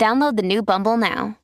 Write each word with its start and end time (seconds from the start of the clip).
Download 0.00 0.34
the 0.34 0.42
new 0.42 0.62
Bumble 0.62 0.96
now. 0.96 1.39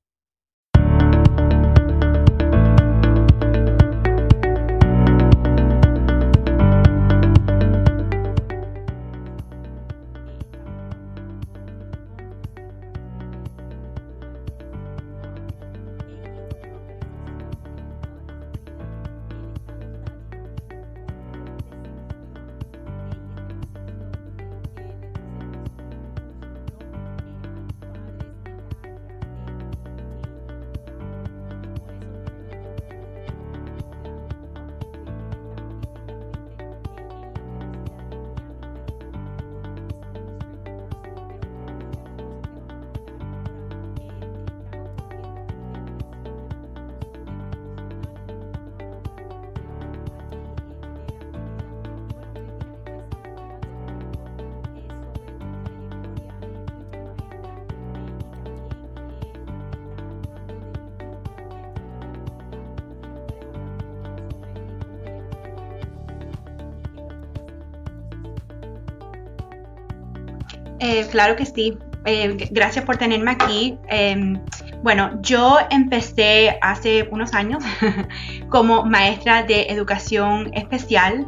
Eh, 70.80 71.06
claro 71.10 71.36
que 71.36 71.46
sí. 71.46 71.78
Eh, 72.04 72.36
gracias 72.52 72.84
por 72.84 72.96
tenerme 72.96 73.32
aquí. 73.32 73.78
Em, 73.88 74.38
bueno, 74.82 75.20
yo 75.22 75.58
empecé 75.70 76.56
hace 76.62 77.08
unos 77.10 77.34
años 77.34 77.64
como 78.48 78.84
maestra 78.84 79.42
de 79.42 79.62
educación 79.62 80.50
especial 80.54 81.26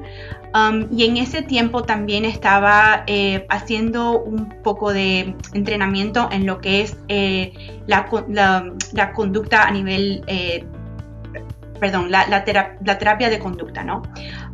um, 0.55 0.87
y 0.97 1.05
en 1.05 1.17
ese 1.17 1.43
tiempo 1.43 1.83
también 1.83 2.25
estaba 2.25 3.03
eh, 3.09 3.45
haciendo 3.49 4.21
un 4.21 4.51
poco 4.63 4.93
de 4.93 5.35
entrenamiento 5.53 6.29
en 6.31 6.47
lo 6.47 6.61
que 6.61 6.83
es 6.83 6.97
la, 7.89 8.07
conducta 9.15 9.65
a 9.65 9.71
nivel 9.73 10.23
perdón, 11.81 12.12
la, 12.12 12.45
terapia, 12.45 13.31
de 13.31 13.39
conducta, 13.41 13.83
¿no? 13.83 14.03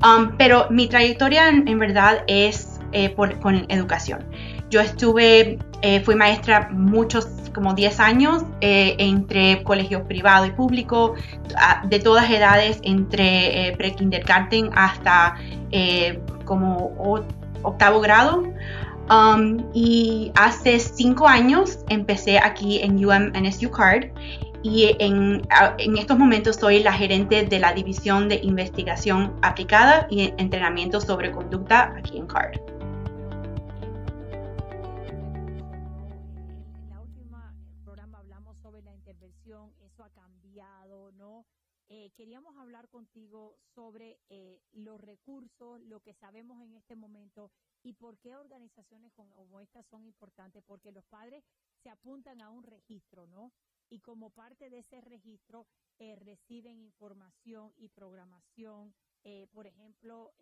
Um, 0.03 0.37
pero 0.39 0.69
mi 0.71 0.89
trayectoria 0.89 1.49
en, 1.49 1.79
verdad 1.79 2.25
es 2.27 2.81
con 3.43 3.67
educación. 3.69 4.25
Yo 4.71 4.81
estuve, 4.81 5.59
eh, 5.83 6.01
fui 6.01 6.15
maestra 6.15 6.69
muchos, 6.73 7.27
como 7.55 7.75
10 7.75 8.01
años, 8.01 8.43
eh, 8.61 8.97
entre 8.99 9.63
colegios 9.63 10.03
privados 10.03 10.49
y 10.49 10.51
públicos, 10.53 11.13
de 11.85 11.99
todas 12.01 12.29
edades, 12.31 12.81
entre 12.83 13.69
eh, 13.69 13.77
pre-kindergarten 13.77 14.71
hasta 14.75 15.37
como 16.45 17.25
octavo 17.63 18.01
grado. 18.01 18.45
Um, 19.11 19.59
y 19.75 20.33
hace 20.35 20.79
cinco 20.79 21.29
años 21.29 21.81
empecé 21.91 22.39
aquí 22.39 22.81
en 22.81 23.05
UMNSU 23.05 23.71
CARD 23.71 24.11
y 24.63 24.97
en, 24.99 25.43
en, 25.77 25.99
estos 25.99 26.19
momentos 26.19 26.57
soy 26.57 26.83
la 26.83 26.93
gerente 26.95 27.45
de 27.45 27.59
la 27.59 27.75
División 27.75 28.31
de 28.31 28.37
Investigación 28.37 29.35
Aplicada 29.43 30.07
y 30.09 30.33
Entrenamiento 30.39 31.03
sobre 31.03 31.33
Conducta 31.33 31.93
aquí 31.99 32.17
en 32.17 32.27
CARD. 32.27 32.74
Los 44.75 45.01
recursos, 45.01 45.81
lo 45.83 46.01
que 46.01 46.15
sabemos 46.15 46.61
en 46.61 46.75
este 46.75 46.97
momento 46.97 47.51
y 47.83 47.93
por 47.93 48.19
qué 48.19 48.37
organizaciones 48.37 49.13
como 49.13 49.61
estas 49.61 49.87
son 49.87 50.05
importantes, 50.05 50.63
porque 50.67 50.93
los 50.93 51.05
padres 51.05 51.45
se 51.83 51.91
apuntan 51.91 52.41
a 52.41 52.51
un 52.51 52.63
registro, 52.63 53.27
¿no? 53.27 53.53
Y 53.91 54.01
como 54.01 54.31
parte 54.31 54.71
de 54.71 54.79
ese 54.79 55.01
registro 55.01 55.67
eh, 55.99 56.17
reciben 56.17 56.81
información 56.81 57.73
y 57.77 57.89
programación, 57.89 58.95
eh, 59.23 59.47
por 59.53 59.67
ejemplo, 59.67 60.35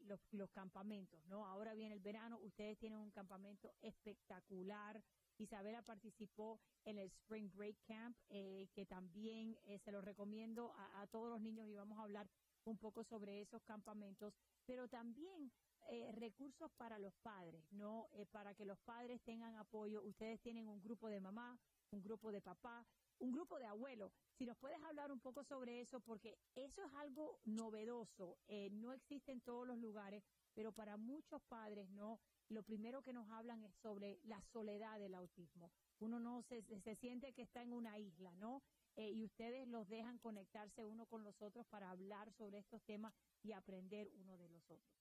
los, 0.00 0.20
los 0.32 0.50
campamentos, 0.50 1.24
¿no? 1.26 1.46
Ahora 1.46 1.74
viene 1.74 1.94
el 1.94 2.00
verano, 2.00 2.38
ustedes 2.38 2.78
tienen 2.78 2.98
un 2.98 3.10
campamento 3.10 3.72
espectacular 3.80 5.02
Isabela 5.38 5.82
participó 5.82 6.60
en 6.84 6.98
el 6.98 7.08
Spring 7.08 7.50
Break 7.54 7.76
Camp, 7.86 8.16
eh, 8.28 8.68
que 8.74 8.86
también 8.86 9.56
eh, 9.64 9.78
se 9.78 9.90
lo 9.90 10.00
recomiendo 10.00 10.72
a, 10.76 11.06
todos 11.08 11.30
los 11.30 11.40
niños 11.40 11.66
y 11.66 11.74
vamos 11.74 11.98
a 11.98 12.02
hablar 12.02 12.28
un 12.64 12.78
poco 12.78 13.04
sobre 13.04 13.40
esos 13.40 13.62
campamentos, 13.62 14.34
pero 14.64 14.88
también 14.88 15.50
eh, 15.88 16.12
recursos 16.12 16.70
para 16.72 16.98
los 16.98 17.14
padres, 17.16 17.64
¿no? 17.72 18.08
para 18.30 18.54
que 18.54 18.64
los 18.64 18.78
padres 18.80 19.20
tengan 19.22 19.56
apoyo. 19.56 20.02
Ustedes 20.02 20.40
tienen 20.40 20.68
un 20.68 20.80
grupo 20.80 21.08
de 21.08 21.20
mamá, 21.20 21.58
un 21.90 22.02
grupo 22.02 22.30
de 22.30 22.40
papá, 22.40 22.86
un 23.18 23.32
grupo 23.32 23.58
de 23.58 23.66
abuelos. 23.66 24.12
Si 24.38 24.46
nos 24.46 24.56
puedes 24.56 24.82
hablar 24.82 25.12
un 25.12 25.20
poco 25.20 25.44
sobre 25.44 25.80
eso, 25.80 26.00
porque 26.00 26.38
eso 26.54 26.82
es 26.82 26.92
algo 26.94 27.40
novedoso, 27.44 28.38
no 28.72 28.92
existe 28.92 29.32
en 29.32 29.40
todos 29.40 29.66
los 29.66 29.78
lugares, 29.78 30.24
pero 30.54 30.72
para 30.72 30.96
muchos 30.96 31.42
padres, 31.42 31.88
¿no? 31.90 32.20
lo 32.52 32.62
primero 32.62 33.02
que 33.02 33.12
nos 33.12 33.28
hablan 33.30 33.62
es 33.64 33.74
sobre 33.76 34.20
la 34.24 34.40
soledad 34.52 34.98
del 34.98 35.14
autismo. 35.14 35.72
Uno 36.00 36.20
no 36.20 36.42
se, 36.42 36.62
se 36.80 36.94
siente 36.96 37.32
que 37.32 37.42
está 37.42 37.62
en 37.62 37.72
una 37.72 37.98
isla, 37.98 38.34
¿no? 38.36 38.62
Eh, 38.96 39.10
y 39.10 39.24
ustedes 39.24 39.66
los 39.68 39.88
dejan 39.88 40.18
conectarse 40.18 40.84
uno 40.84 41.06
con 41.06 41.24
los 41.24 41.40
otros 41.40 41.66
para 41.70 41.90
hablar 41.90 42.30
sobre 42.36 42.58
estos 42.58 42.82
temas 42.82 43.12
y 43.42 43.52
aprender 43.52 44.08
uno 44.20 44.36
de 44.36 44.48
los 44.50 44.62
otros. 44.64 44.92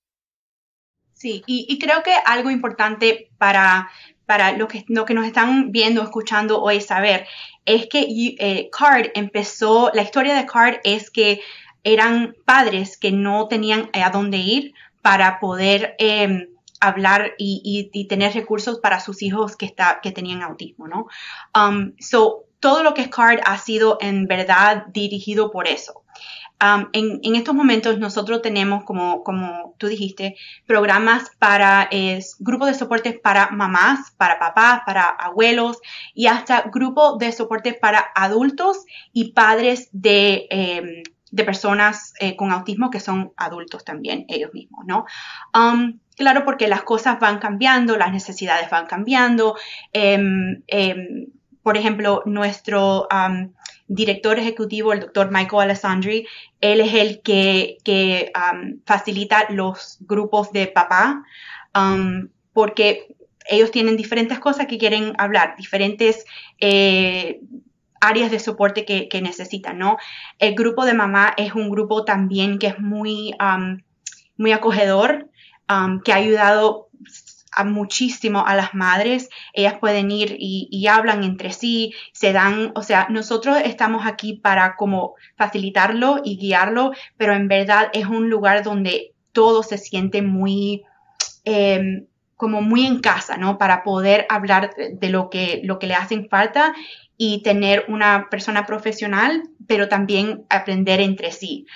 Sí, 1.13 1.43
y, 1.45 1.77
creo 1.77 2.01
que 2.03 2.13
algo 2.25 2.49
importante 2.49 3.29
para, 3.37 3.91
para 4.25 4.53
lo 4.53 4.67
que, 4.67 4.85
lo 4.87 5.05
que 5.05 5.13
nos 5.13 5.25
están 5.25 5.71
viendo, 5.71 6.01
escuchando 6.01 6.61
hoy 6.61 6.81
saber, 6.81 7.27
es 7.65 7.87
que 7.87 8.07
eh, 8.39 8.69
CARD 8.71 9.11
empezó, 9.13 9.91
la 9.93 10.01
historia 10.01 10.33
de 10.33 10.45
CARD 10.45 10.79
es 10.83 11.11
que 11.11 11.41
eran 11.83 12.35
padres 12.45 12.97
que 12.97 13.11
no 13.11 13.47
tenían 13.47 13.89
a 13.93 14.09
dónde 14.09 14.37
ir 14.37 14.73
para 15.01 15.39
poder 15.39 15.95
em, 15.99 16.47
hablar 16.79 17.33
y, 17.37 18.07
tener 18.09 18.33
recursos 18.33 18.79
para 18.79 18.99
sus 18.99 19.21
hijos 19.21 19.55
que, 19.55 19.65
está, 19.65 19.99
que 20.01 20.11
tenían 20.11 20.41
autismo, 20.41 20.87
¿no? 20.87 21.07
Um, 21.55 21.93
so, 21.99 22.45
todo 22.61 22.83
lo 22.83 22.93
que 22.93 23.01
es 23.01 23.09
CARD 23.09 23.41
ha 23.43 23.57
sido 23.57 23.97
en 23.99 24.27
verdad 24.27 24.85
dirigido 24.93 25.51
por 25.51 25.67
eso. 25.67 26.03
Um, 26.63 26.89
en, 26.93 27.35
estos 27.35 27.55
momentos 27.55 27.97
nosotros 27.97 28.43
tenemos, 28.43 28.83
como, 28.83 29.23
como 29.23 29.73
tú 29.79 29.87
dijiste, 29.87 30.35
programas 30.67 31.31
para 31.39 31.89
grupos 32.39 32.67
de 32.67 32.75
soporte 32.75 33.13
para 33.13 33.49
mamás, 33.49 34.11
para 34.11 34.37
papás, 34.37 34.81
para 34.85 35.05
abuelos 35.05 35.79
y 36.13 36.27
hasta 36.27 36.61
grupos 36.71 37.17
de 37.17 37.31
soporte 37.31 37.73
para 37.73 38.05
adultos 38.13 38.85
y 39.11 39.31
padres 39.31 39.89
de, 39.91 40.45
em, 40.51 41.03
de 41.31 41.43
personas 41.43 42.13
eh, 42.19 42.35
con 42.35 42.51
autismo 42.51 42.91
que 42.91 42.99
son 42.99 43.33
adultos 43.37 43.83
también 43.83 44.25
ellos 44.27 44.53
mismos, 44.53 44.85
¿no? 44.85 45.05
Um, 45.55 45.99
claro, 46.15 46.45
porque 46.45 46.67
las 46.67 46.83
cosas 46.83 47.19
van 47.19 47.39
cambiando, 47.39 47.97
las 47.97 48.11
necesidades 48.11 48.69
van 48.69 48.85
cambiando. 48.85 49.55
Em, 49.93 50.61
em, 50.67 51.25
por 51.63 51.77
ejemplo, 51.77 52.23
nuestro 52.25 53.07
director 53.87 54.39
ejecutivo, 54.39 54.93
el 54.93 55.01
doctor 55.01 55.31
Michael 55.31 55.63
Alessandri, 55.63 56.27
él 56.59 56.81
es 56.81 56.93
el 56.93 57.21
que, 57.21 57.77
que 57.83 58.31
facilita 58.85 59.47
los 59.49 59.97
grupos 60.01 60.51
de 60.51 60.67
papá, 60.67 61.23
porque 62.53 63.15
ellos 63.49 63.71
tienen 63.71 63.97
diferentes 63.97 64.39
cosas 64.39 64.67
que 64.67 64.77
quieren 64.77 65.13
hablar, 65.17 65.55
diferentes 65.57 66.25
eh, 66.59 67.41
áreas 67.99 68.31
de 68.31 68.39
soporte 68.39 68.85
que, 68.85 69.21
necesitan, 69.21 69.77
¿no? 69.77 69.97
El 70.39 70.55
grupo 70.55 70.85
de 70.85 70.93
mamá 70.93 71.33
es 71.37 71.53
un 71.53 71.69
grupo 71.69 72.03
también 72.03 72.59
que 72.59 72.67
es 72.67 72.79
muy, 72.79 73.35
muy 74.37 74.51
acogedor, 74.51 75.29
que 76.03 76.11
ha 76.11 76.15
ayudado 76.15 76.89
a 77.51 77.63
muchísimo 77.63 78.45
a 78.45 78.55
las 78.55 78.73
madres. 78.73 79.29
Ellas 79.53 79.75
pueden 79.79 80.11
ir 80.11 80.35
y, 80.39 80.87
hablan 80.87 81.23
entre 81.23 81.51
sí, 81.51 81.93
se 82.13 82.33
dan, 82.33 82.71
o 82.75 82.83
sea, 82.83 83.07
nosotros 83.09 83.57
estamos 83.63 84.05
aquí 84.05 84.33
para 84.33 84.75
como 84.75 85.15
facilitarlo 85.35 86.21
y 86.23 86.37
guiarlo, 86.37 86.91
pero 87.17 87.33
en 87.33 87.47
verdad 87.47 87.89
es 87.93 88.05
un 88.05 88.29
lugar 88.29 88.63
donde 88.63 89.13
todo 89.31 89.63
se 89.63 89.77
siente 89.77 90.21
muy, 90.21 90.83
em, 91.45 92.07
como 92.35 92.61
muy 92.61 92.85
en 92.85 92.99
casa, 92.99 93.37
¿no? 93.37 93.57
Para 93.57 93.83
poder 93.83 94.25
hablar 94.29 94.73
de 94.75 95.09
lo 95.09 95.29
que, 95.29 95.61
lo 95.63 95.79
que 95.79 95.87
le 95.87 95.95
hacen 95.95 96.27
falta 96.27 96.73
y 97.17 97.43
tener 97.43 97.85
una 97.87 98.27
persona 98.31 98.65
profesional, 98.65 99.43
pero 99.67 99.87
también 99.87 100.45
aprender 100.49 100.99
entre 101.01 101.31
sí. 101.31 101.67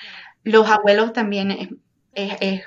Los 0.42 0.68
abuelos 0.68 1.12
también 1.12 1.78
es, 2.14 2.62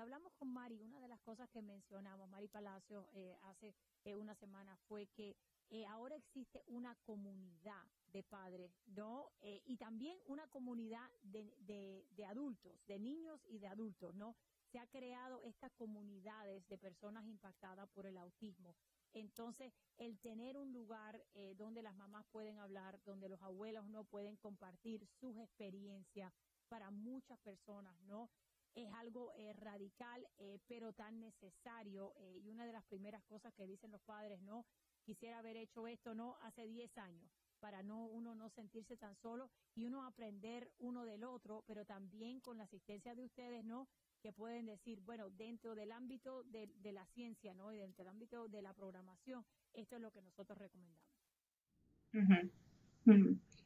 hablamos 0.00 0.32
con 0.38 0.52
Mari, 0.52 0.78
una 0.80 1.00
de 1.00 1.08
las 1.08 1.20
cosas 1.20 1.48
que 1.50 1.62
mencionamos, 1.62 2.28
Mari 2.28 2.48
Palacio, 2.48 3.08
eh, 3.14 3.34
hace 3.50 3.74
eh, 4.04 4.14
una 4.14 4.34
semana 4.34 4.72
fue 4.88 5.06
que 5.08 5.36
eh, 5.70 5.84
ahora 5.86 6.16
existe 6.16 6.62
una 6.66 6.94
comunidad 7.04 7.84
de 8.12 8.22
padres, 8.22 8.72
¿no? 8.86 9.30
y 9.42 9.76
también 9.76 10.16
una 10.26 10.46
comunidad 10.46 11.10
de, 11.22 11.54
de, 11.58 12.06
de, 12.12 12.24
adultos, 12.24 12.86
de 12.86 12.98
niños 12.98 13.44
y 13.46 13.58
de 13.58 13.66
adultos, 13.66 14.14
¿no? 14.14 14.36
Se 14.70 14.78
ha 14.78 14.86
creado 14.86 15.42
estas 15.42 15.70
comunidades 15.72 16.66
de 16.68 16.78
personas 16.78 17.26
impactadas 17.26 17.88
por 17.90 18.06
el 18.06 18.16
autismo. 18.16 18.74
Entonces, 19.16 19.72
el 19.96 20.18
tener 20.18 20.58
un 20.58 20.74
lugar 20.74 21.24
eh, 21.32 21.54
donde 21.56 21.82
las 21.82 21.96
mamás 21.96 22.26
pueden 22.26 22.58
hablar, 22.58 23.00
donde 23.04 23.30
los 23.30 23.40
abuelos 23.40 23.88
no 23.88 24.04
pueden 24.04 24.36
compartir 24.36 25.06
sus 25.06 25.38
experiencias 25.38 26.34
para 26.68 26.90
muchas 26.90 27.38
personas, 27.38 27.98
¿no? 28.02 28.28
Es 28.76 28.92
algo 28.94 29.32
eh, 29.34 29.52
radical, 29.54 30.24
eh, 30.38 30.60
pero 30.68 30.92
tan 30.92 31.18
necesario. 31.18 32.14
y 32.44 32.48
una 32.50 32.64
de 32.64 32.72
las 32.72 32.84
primeras 32.84 33.24
cosas 33.24 33.52
que 33.54 33.66
dicen 33.66 33.90
los 33.90 34.02
padres, 34.02 34.40
¿no? 34.42 34.64
Quisiera 35.02 35.38
haber 35.38 35.56
hecho 35.56 35.88
esto, 35.88 36.14
¿no? 36.14 36.36
Hace 36.42 36.66
10 36.66 36.96
años 36.98 37.28
para 37.60 37.82
no 37.82 38.06
uno 38.06 38.34
no 38.34 38.48
sentirse 38.50 38.96
tan 38.96 39.16
solo 39.16 39.50
y 39.74 39.84
uno 39.84 40.04
aprender 40.04 40.70
uno 40.78 41.04
del 41.04 41.24
otro, 41.24 41.64
pero 41.66 41.84
también 41.84 42.40
con 42.40 42.58
la 42.58 42.64
asistencia 42.64 43.14
de 43.14 43.24
ustedes, 43.24 43.64
¿no? 43.64 43.88
Que 44.22 44.32
pueden 44.32 44.66
decir, 44.66 45.00
bueno, 45.00 45.30
dentro 45.30 45.74
del 45.74 45.92
ámbito 45.92 46.44
de, 46.44 46.68
la 46.92 47.04
ciencia, 47.06 47.54
¿no? 47.54 47.72
Y 47.72 47.78
dentro 47.78 48.04
del 48.04 48.10
ámbito 48.10 48.48
de 48.48 48.62
la 48.62 48.72
programación, 48.72 49.44
esto 49.74 49.96
es 49.96 50.02
lo 50.02 50.10
que 50.10 50.22
nosotros 50.22 50.58
recomendamos. 50.58 51.10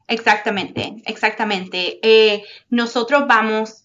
Exactamente, 0.07 0.95
exactamente. 1.05 1.99
Eh, 2.01 2.43
nosotros 2.69 3.27
vamos 3.27 3.83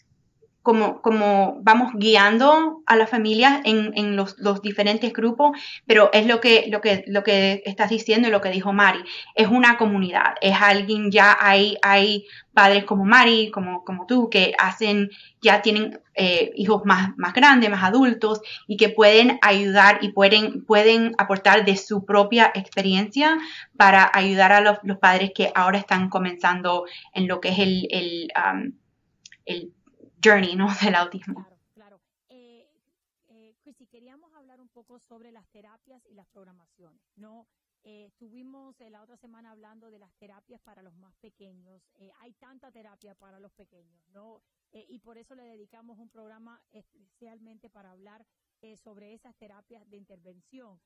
como, 0.67 1.01
como 1.01 1.61
vamos 1.63 1.93
guiando 1.95 2.83
a 2.87 2.97
las 2.97 3.09
familias 3.09 3.61
en, 3.63 3.93
en 3.95 4.17
los, 4.17 4.37
los, 4.41 4.63
diferentes 4.63 5.13
grupos, 5.13 5.57
pero 5.87 6.11
es 6.13 6.27
lo 6.27 6.41
que, 6.41 6.67
lo, 6.69 6.81
que, 6.81 7.05
lo 7.07 7.23
que 7.23 7.63
estás 7.65 7.91
diciendo 7.91 8.27
y 8.27 8.33
lo 8.33 8.41
que 8.41 8.51
dijo 8.51 8.73
Mari, 8.73 8.99
es 9.37 9.47
una 9.47 9.79
comunidad, 9.79 10.35
es 10.41 10.57
alguien, 10.61 11.13
ya 11.13 11.37
hay, 11.41 11.79
hay 11.83 12.27
padres 12.53 12.83
como 12.83 13.05
Mari, 13.05 13.53
como, 13.53 13.85
como 13.85 14.07
tú, 14.07 14.29
que 14.29 14.55
hacen, 14.59 15.11
ya 15.41 15.63
tienen 15.63 16.01
eh, 16.17 16.51
hijos 16.57 16.83
más, 16.85 17.17
más 17.17 17.33
grandes, 17.33 17.71
más 17.71 17.85
adultos, 17.85 18.41
y 18.67 18.77
que 18.77 18.89
pueden 18.89 19.39
ayudar 19.43 20.01
y 20.01 20.09
pueden, 20.09 20.65
pueden 20.65 21.15
aportar 21.19 21.65
de 21.65 21.77
su 21.77 22.05
propia 22.05 22.51
experiencia 22.53 23.39
para 23.77 24.11
ayudar 24.13 24.51
a 24.51 24.61
los, 24.61 24.79
los 24.83 24.99
padres 24.99 25.31
que 25.33 25.53
ahora 25.55 25.79
están 25.79 26.09
comenzando 26.09 26.87
en 27.15 27.29
lo 27.29 27.41
que 27.41 27.51
es 27.51 27.59
el, 27.61 27.87
el, 27.93 28.33
um, 28.35 28.73
el 29.45 29.76
journey, 30.27 30.57
¿no? 30.57 30.67
Del 30.83 30.95
autismo. 30.95 31.45
Claro, 31.45 31.59
claro. 31.75 32.01
Eh, 32.29 32.69
eh, 33.29 33.55
queríamos 33.91 34.33
hablar 34.35 34.61
un 34.61 34.69
poco 34.69 34.99
sobre 34.99 35.31
las 35.31 35.47
terapias 35.49 36.05
y 36.07 36.15
las 36.15 36.27
programaciones, 36.27 37.03
¿no? 37.17 37.47
Eh, 37.85 38.07
estuvimos 38.07 38.75
la 38.81 39.03
otra 39.03 39.17
semana 39.17 39.53
hablando 39.53 39.91
de 39.91 40.01
las 40.01 40.13
terapias 40.15 40.61
para 40.61 40.83
los 40.83 40.95
más 40.97 41.15
pequeños. 41.17 41.89
Eh, 41.95 42.11
hay 42.19 42.33
tanta 42.35 42.73
terapia 42.73 43.15
para 43.15 43.39
los 43.39 43.53
pequeños, 43.53 44.03
¿no? 44.09 44.43
y 44.89 44.99
por 44.99 45.17
eso 45.17 45.35
le 45.35 45.45
dedicamos 45.45 45.97
un 45.99 46.11
programa 46.11 46.61
especialmente 46.71 47.71
para 47.71 47.93
hablar 47.93 48.27
sobre 48.77 49.15
esas 49.15 49.35
terapias 49.37 49.89
de 49.89 49.97
intervención. 49.97 50.79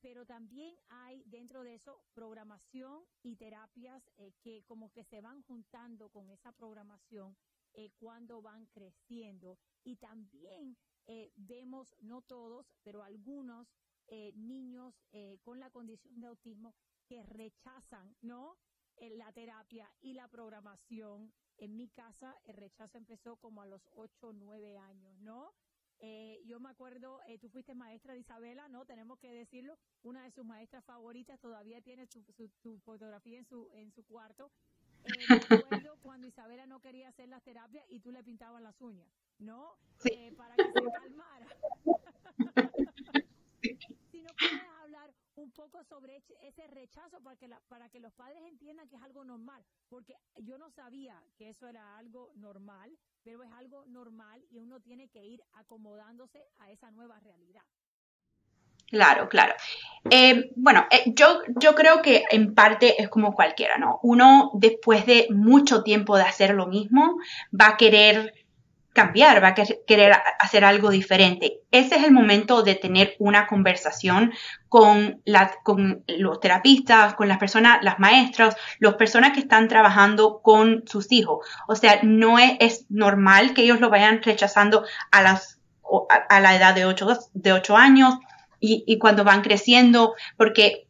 pero 0.00 0.24
también 0.26 0.74
hay 0.88 1.22
dentro 1.26 1.62
de 1.62 1.74
eso 1.74 2.02
programación 2.14 3.04
y 3.22 3.36
terapias 3.36 4.10
que 4.40 4.64
como 4.64 4.90
que 4.90 5.04
se 5.04 5.20
van 5.20 5.42
juntando 5.42 6.08
con 6.08 6.30
esa 6.30 6.50
programación 6.50 7.36
eh, 7.74 7.90
cuando 7.98 8.42
van 8.42 8.66
creciendo. 8.66 9.58
Y 9.84 9.96
también 9.96 10.76
eh, 11.06 11.32
vemos, 11.36 11.94
no 12.00 12.22
todos, 12.22 12.66
pero 12.82 13.02
algunos 13.02 13.68
eh, 14.08 14.32
niños 14.34 14.94
con 15.42 15.58
la 15.58 15.70
condición 15.70 16.20
de 16.20 16.26
autismo 16.26 16.74
que 17.06 17.22
rechazan, 17.22 18.14
¿no? 18.20 18.58
la 18.98 19.32
terapia 19.32 19.90
y 20.00 20.12
la 20.12 20.28
programación. 20.28 21.32
En 21.56 21.76
mi 21.76 21.88
casa 21.88 22.36
el 22.44 22.56
rechazo 22.56 22.98
empezó 22.98 23.36
como 23.36 23.62
a 23.62 23.66
los 23.66 23.88
8 23.92 24.28
o 24.28 24.32
9 24.32 24.78
años, 24.78 25.18
¿no? 25.20 25.52
yo 26.44 26.58
me 26.58 26.68
acuerdo, 26.68 27.20
tú 27.40 27.48
fuiste 27.48 27.74
maestra 27.74 28.12
de 28.12 28.20
Isabela, 28.20 28.68
¿no? 28.68 28.84
Tenemos 28.84 29.20
que 29.20 29.32
decirlo, 29.32 29.78
una 30.02 30.24
de 30.24 30.32
sus 30.32 30.44
maestras 30.44 30.84
favoritas 30.84 31.40
todavía 31.40 31.80
tiene 31.80 32.06
su, 32.06 32.24
su 32.60 32.80
fotografía 32.80 33.38
en 33.38 33.44
su, 33.44 33.70
en 33.72 33.92
su 33.92 34.04
cuarto 34.04 34.50
eh, 35.04 35.10
recuerdo 35.28 35.66
cuando 35.68 35.91
Isabela 36.32 36.64
no 36.64 36.80
quería 36.80 37.08
hacer 37.08 37.28
las 37.28 37.42
terapias 37.42 37.84
y 37.90 38.00
tú 38.00 38.10
le 38.10 38.24
pintabas 38.24 38.62
las 38.62 38.80
uñas, 38.80 39.06
¿no? 39.38 39.76
Eh, 40.10 40.32
para 40.34 40.56
que 40.56 40.64
se 40.64 40.90
calmara. 40.90 41.46
si 44.10 44.22
no 44.22 44.30
puedes 44.38 44.62
hablar 44.80 45.12
un 45.34 45.50
poco 45.50 45.84
sobre 45.84 46.22
ese 46.40 46.66
rechazo 46.68 47.22
para 47.22 47.36
que, 47.36 47.50
para 47.68 47.90
que 47.90 48.00
los 48.00 48.14
padres 48.14 48.42
entiendan 48.44 48.88
que 48.88 48.96
es 48.96 49.02
algo 49.02 49.24
normal, 49.24 49.62
porque 49.90 50.16
yo 50.36 50.56
no 50.56 50.70
sabía 50.70 51.22
que 51.36 51.50
eso 51.50 51.68
era 51.68 51.98
algo 51.98 52.32
normal, 52.36 52.96
pero 53.22 53.42
es 53.42 53.52
algo 53.52 53.84
normal 53.86 54.42
y 54.50 54.58
uno 54.58 54.80
tiene 54.80 55.08
que 55.08 55.26
ir 55.26 55.44
acomodándose 55.52 56.46
a 56.60 56.70
esa 56.70 56.90
nueva 56.90 57.20
realidad. 57.20 57.64
Claro, 58.88 59.28
claro. 59.28 59.54
Eh, 60.10 60.50
bueno, 60.56 60.86
eh, 60.90 61.12
yo, 61.14 61.42
yo 61.56 61.74
creo 61.74 62.02
que 62.02 62.24
en 62.30 62.54
parte 62.54 63.00
es 63.00 63.08
como 63.08 63.34
cualquiera, 63.34 63.78
¿no? 63.78 64.00
Uno 64.02 64.50
después 64.54 65.06
de 65.06 65.28
mucho 65.30 65.82
tiempo 65.82 66.16
de 66.16 66.24
hacer 66.24 66.54
lo 66.54 66.66
mismo 66.66 67.18
va 67.58 67.68
a 67.68 67.76
querer 67.76 68.34
cambiar, 68.92 69.42
va 69.42 69.48
a 69.48 69.54
querer 69.54 70.12
hacer 70.38 70.64
algo 70.64 70.90
diferente. 70.90 71.60
Ese 71.70 71.96
es 71.96 72.04
el 72.04 72.12
momento 72.12 72.62
de 72.62 72.74
tener 72.74 73.14
una 73.18 73.46
conversación 73.46 74.32
con, 74.68 75.22
los 75.24 76.40
terapistas, 76.40 77.14
con 77.14 77.28
las 77.28 77.38
personas, 77.38 77.78
las 77.82 77.98
maestras, 77.98 78.56
las 78.80 78.94
personas 78.94 79.32
que 79.32 79.40
están 79.40 79.68
trabajando 79.68 80.40
con 80.42 80.84
sus 80.86 81.10
hijos. 81.10 81.46
O 81.68 81.74
sea, 81.74 82.00
no 82.02 82.38
es, 82.38 82.52
es 82.60 82.86
normal 82.90 83.54
que 83.54 83.62
ellos 83.62 83.80
lo 83.80 83.88
vayan 83.88 84.22
rechazando 84.22 84.84
a, 85.10 85.22
las, 85.22 85.58
a, 86.28 86.40
la 86.40 86.54
edad 86.54 86.74
de 86.74 86.84
8, 86.84 87.08
de 87.32 87.52
8 87.52 87.76
años 87.76 88.18
y, 88.62 88.98
cuando 88.98 89.24
van 89.24 89.42
creciendo, 89.42 90.14
porque 90.36 90.86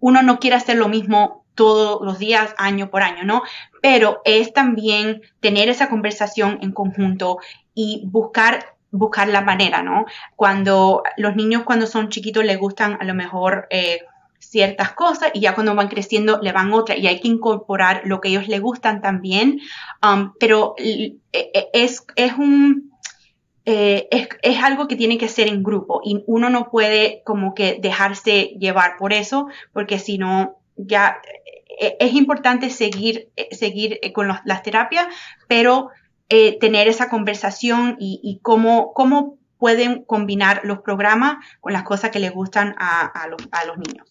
uno 0.00 0.22
no 0.22 0.38
quiere 0.38 0.56
hacer 0.56 0.76
lo 0.76 0.88
mismo 0.88 1.44
todos 1.54 2.04
los 2.04 2.18
días, 2.18 2.54
año 2.58 2.90
por 2.90 3.02
año, 3.02 3.24
¿no? 3.24 3.42
Pero 3.82 4.22
es 4.24 4.52
también 4.52 5.22
tener 5.40 5.68
esa 5.68 5.88
conversación 5.88 6.58
en 6.62 6.72
conjunto 6.72 7.38
y 7.74 8.02
buscar 8.06 8.76
buscar 8.92 9.28
la 9.28 9.42
manera, 9.42 9.82
¿no? 9.82 10.06
Cuando 10.36 11.02
los 11.18 11.36
niños 11.36 11.64
cuando 11.64 11.86
son 11.86 12.08
chiquitos 12.08 12.44
les 12.44 12.58
gustan 12.58 12.96
a 12.98 13.04
lo 13.04 13.14
mejor 13.14 13.66
eh, 13.68 13.98
ciertas 14.38 14.92
cosas 14.92 15.32
y 15.34 15.40
ya 15.40 15.54
cuando 15.54 15.74
van 15.74 15.88
creciendo 15.88 16.38
le 16.40 16.52
van 16.52 16.72
otras 16.72 16.98
y 16.98 17.06
hay 17.06 17.20
que 17.20 17.28
incorporar 17.28 18.02
lo 18.04 18.20
que 18.20 18.28
ellos 18.28 18.48
les 18.48 18.60
gustan 18.60 19.02
también, 19.02 19.60
um, 20.02 20.32
pero 20.40 20.74
eh, 20.78 21.16
eh, 21.32 21.68
es, 21.74 22.06
es 22.14 22.32
un 22.38 22.95
eh, 23.68 24.08
es, 24.42 24.62
algo 24.62 24.86
que 24.86 24.94
tiene 24.94 25.18
que 25.18 25.28
ser 25.28 25.48
en 25.48 25.64
grupo 25.64 26.00
y 26.04 26.22
uno 26.28 26.50
no 26.50 26.70
puede 26.70 27.22
como 27.24 27.52
que 27.52 27.78
dejarse 27.80 28.54
llevar 28.60 28.96
por 28.96 29.12
eso, 29.12 29.48
porque 29.72 29.98
si 29.98 30.18
no, 30.18 30.60
ya 30.76 31.20
eh, 31.80 31.96
es 31.98 32.12
importante 32.12 32.70
seguir, 32.70 33.28
eh, 33.34 33.52
seguir 33.56 33.98
con 34.14 34.28
las 34.28 34.62
terapias, 34.62 35.08
pero 35.48 35.90
tener 36.28 36.88
esa 36.88 37.08
conversación 37.08 37.96
y, 38.00 38.40
cómo, 38.42 38.92
cómo 38.94 39.38
pueden 39.58 40.02
combinar 40.04 40.60
los 40.64 40.80
programas 40.80 41.36
con 41.60 41.72
las 41.72 41.84
cosas 41.84 42.10
que 42.10 42.18
les 42.18 42.32
gustan 42.32 42.74
a, 42.78 43.26
los, 43.28 43.48
a 43.52 43.64
los 43.64 43.78
niños. 43.78 44.08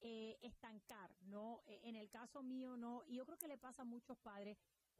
Es 0.00 0.36
estancar, 0.42 1.10
¿no? 1.26 1.60
En 1.66 1.96
el 1.96 2.08
caso 2.08 2.42
mío, 2.42 2.76
no, 2.76 3.02
y 3.06 3.16
yo 3.16 3.24
creo 3.24 3.38
que 3.38 3.48
le 3.48 3.58
pasa 3.58 3.82
a 3.82 3.84
muchos 3.84 4.16
padres, 4.18 4.56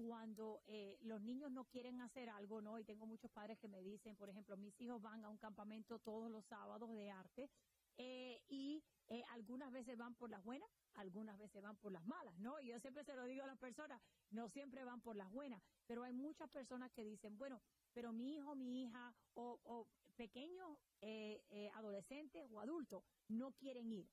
cuando 0.06 0.62
eh, 0.66 0.96
los 1.02 1.20
niños 1.20 1.50
no 1.50 1.66
quieren 1.66 2.00
hacer 2.00 2.30
algo, 2.30 2.62
¿no? 2.62 2.78
Y 2.78 2.84
tengo 2.84 3.04
muchos 3.04 3.30
padres 3.30 3.58
que 3.58 3.68
me 3.68 3.82
dicen, 3.82 4.16
por 4.16 4.30
ejemplo, 4.30 4.56
mis 4.56 4.80
hijos 4.80 5.02
van 5.02 5.22
a 5.24 5.28
un 5.28 5.36
campamento 5.36 5.98
todos 5.98 6.30
los 6.30 6.42
sábados 6.46 6.90
de 6.94 7.10
arte 7.10 7.50
eh, 7.98 8.40
y 8.48 8.82
eh, 9.08 9.22
algunas 9.32 9.70
veces 9.70 9.98
van 9.98 10.14
por 10.14 10.30
las 10.30 10.42
buenas, 10.42 10.70
algunas 10.94 11.36
veces 11.36 11.62
van 11.62 11.76
por 11.76 11.92
las 11.92 12.06
malas, 12.06 12.34
¿no? 12.38 12.58
Y 12.60 12.68
yo 12.68 12.80
siempre 12.80 13.04
se 13.04 13.14
lo 13.14 13.26
digo 13.26 13.44
a 13.44 13.46
las 13.46 13.58
personas, 13.58 14.00
no 14.30 14.48
siempre 14.48 14.84
van 14.84 15.02
por 15.02 15.16
las 15.16 15.30
buenas, 15.30 15.62
pero 15.86 16.02
hay 16.02 16.14
muchas 16.14 16.48
personas 16.48 16.90
que 16.92 17.04
dicen, 17.04 17.36
bueno, 17.36 17.60
pero 17.92 18.10
mi 18.10 18.36
hijo, 18.36 18.54
mi 18.54 18.84
hija 18.84 19.14
o, 19.34 19.60
o 19.64 19.86
pequeños 20.16 20.78
adolescentes 21.74 22.46
o 22.50 22.60
adultos 22.60 23.02
no 23.28 23.52
quieren 23.52 23.92
ir, 23.92 24.08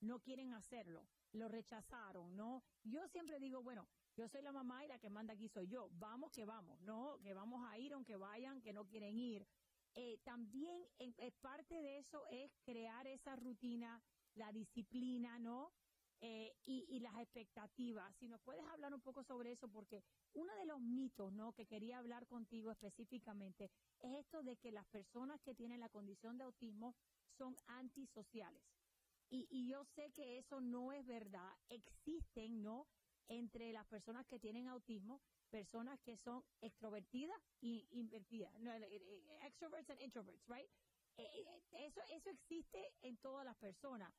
no 0.00 0.20
quieren 0.20 0.52
hacerlo, 0.52 1.08
lo 1.32 1.48
rechazaron, 1.48 2.36
¿no? 2.36 2.62
Yo 2.84 3.08
siempre 3.08 3.40
digo, 3.40 3.62
bueno, 3.62 3.88
yo 4.16 4.28
soy 4.28 4.42
la 4.42 4.52
mamá 4.52 4.84
y 4.84 4.88
la 4.88 4.98
que 4.98 5.10
manda 5.10 5.34
aquí 5.34 5.48
soy 5.48 5.66
yo. 5.68 5.90
Vamos 5.94 6.30
que 6.30 6.44
vamos, 6.44 6.80
no, 6.80 7.18
que 7.22 7.34
vamos 7.34 7.66
a 7.68 7.78
ir 7.78 7.92
aunque 7.92 8.16
vayan, 8.16 8.60
que 8.60 8.72
no 8.72 8.86
quieren 8.86 9.18
ir. 9.18 9.46
Eh, 9.94 10.18
también 10.24 10.84
eh, 10.98 11.32
parte 11.40 11.74
de 11.80 11.98
eso 11.98 12.24
es 12.30 12.50
crear 12.64 13.06
esa 13.06 13.36
rutina, 13.36 14.02
la 14.34 14.52
disciplina, 14.52 15.38
¿no? 15.38 15.72
Eh, 16.20 16.54
y, 16.64 17.00
las 17.00 17.18
expectativas. 17.18 18.16
Si 18.16 18.28
nos 18.28 18.40
puedes 18.40 18.64
hablar 18.68 18.94
un 18.94 19.02
poco 19.02 19.22
sobre 19.22 19.52
eso, 19.52 19.68
porque 19.68 20.02
uno 20.32 20.54
de 20.54 20.64
los 20.64 20.80
mitos, 20.80 21.32
¿no? 21.32 21.52
Que 21.52 21.66
quería 21.66 21.98
hablar 21.98 22.26
contigo 22.26 22.70
específicamente 22.70 23.70
es 24.00 24.20
esto 24.20 24.42
de 24.42 24.56
que 24.56 24.72
las 24.72 24.86
personas 24.86 25.42
que 25.42 25.54
tienen 25.54 25.80
la 25.80 25.90
condición 25.90 26.38
de 26.38 26.44
autismo 26.44 26.94
son 27.36 27.54
antisociales. 27.66 28.62
Y 29.28 29.66
yo 29.66 29.84
sé 29.84 30.12
que 30.12 30.38
eso 30.38 30.60
no 30.60 30.92
es 30.92 31.04
verdad. 31.04 31.52
Existen, 31.68 32.62
¿no? 32.62 32.86
Entre 33.28 33.72
las 33.72 33.86
personas 33.86 34.26
que 34.26 34.38
tienen 34.38 34.68
autismo, 34.68 35.20
personas 35.50 36.00
que 36.00 36.16
son 36.16 36.42
extrovertidas 36.60 37.40
y 37.60 37.86
invertidas, 37.92 38.52
no, 38.60 38.72
eh, 38.72 38.88
eh, 38.90 39.38
extroverts 39.42 39.90
and 39.90 40.00
introverts, 40.00 40.46
right? 40.48 40.68
Eh, 41.16 41.46
eso, 41.72 42.00
eso 42.10 42.30
existe 42.30 42.92
en 43.02 43.16
todas 43.18 43.44
las 43.44 43.56
personas. 43.56 44.12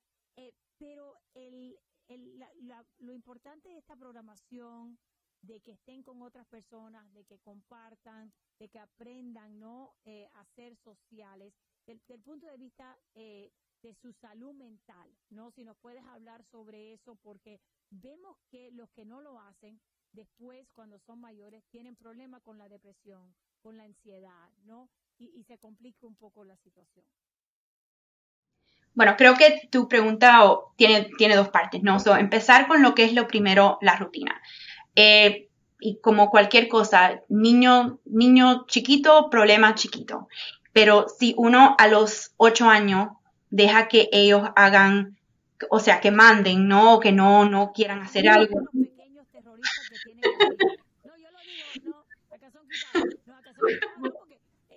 pero 0.78 1.18
el, 1.34 1.78
el, 2.08 2.40
la, 2.68 2.86
lo 3.00 3.14
importante 3.14 3.70
de 3.70 3.78
esta 3.78 3.96
programación, 3.96 4.98
de 5.42 5.62
que 5.62 5.74
estén 5.74 6.02
con 6.04 6.22
otras 6.22 6.48
personas, 6.48 7.14
de 7.14 7.24
que 7.26 7.40
compartan, 7.40 8.34
de 8.60 8.68
que 8.68 8.80
aprendan 8.80 9.60
¿no? 9.60 9.94
a 10.34 10.46
ser 10.56 10.76
sociales, 10.78 11.54
del, 11.86 12.02
del 12.08 12.22
punto 12.22 12.48
de 12.48 12.58
vista 12.58 12.98
de 13.86 13.94
su 13.94 14.12
salud 14.14 14.54
mental, 14.56 15.16
¿no? 15.30 15.52
Si 15.52 15.64
nos 15.64 15.78
puedes 15.78 16.04
hablar 16.06 16.44
sobre 16.46 16.94
eso, 16.94 17.16
porque 17.16 17.62
vemos 17.90 18.38
que 18.50 18.72
los 18.72 18.90
que 18.92 19.06
no 19.06 19.22
lo 19.22 19.40
hacen, 19.40 19.80
después 20.12 20.68
cuando 20.74 21.00
son 21.00 21.20
mayores, 21.20 21.64
tienen 21.72 21.96
problemas 21.96 22.42
con 22.42 22.58
la 22.58 22.70
depresión, 22.70 23.36
con 23.62 23.78
la 23.78 23.84
ansiedad, 23.84 24.50
¿no? 24.66 24.90
Y, 25.18 25.44
se 25.44 25.58
complica 25.58 26.06
un 26.06 26.16
poco 26.16 26.44
la 26.44 26.58
situación. 26.58 27.06
Bueno, 28.94 29.16
creo 29.18 29.36
que 29.36 29.68
tu 29.72 29.88
pregunta 29.88 30.42
tiene, 30.76 31.10
tiene 31.18 31.36
dos 31.36 31.50
partes, 31.50 31.84
¿no? 31.84 31.98
empezar 32.18 32.68
con 32.68 32.82
lo 32.82 32.96
que 32.96 33.06
es 33.06 33.14
lo 33.14 33.28
primero, 33.28 33.78
la 33.82 33.96
rutina. 33.96 34.42
Eh, 34.96 35.50
y 35.80 36.00
como 36.00 36.30
cualquier 36.30 36.68
cosa, 36.68 37.22
niño, 37.30 38.00
niño 38.06 38.66
chiquito, 38.68 39.30
problema 39.30 39.76
chiquito. 39.76 40.28
Pero 40.74 41.08
si 41.08 41.34
uno 41.38 41.76
a 41.78 41.88
los 41.88 42.34
ocho 42.38 42.70
años 42.70 43.10
deja 43.50 43.88
que 43.88 44.10
ellos 44.12 44.50
hagan 44.56 45.18
o 45.70 45.80
sea, 45.80 46.02
que 46.02 46.12
manden, 46.12 46.68
no, 46.68 47.00
que 47.00 47.12
no, 47.12 47.46
no 47.50 47.72
quieran 47.74 48.02
hacer 48.02 48.28
algo. 48.28 48.62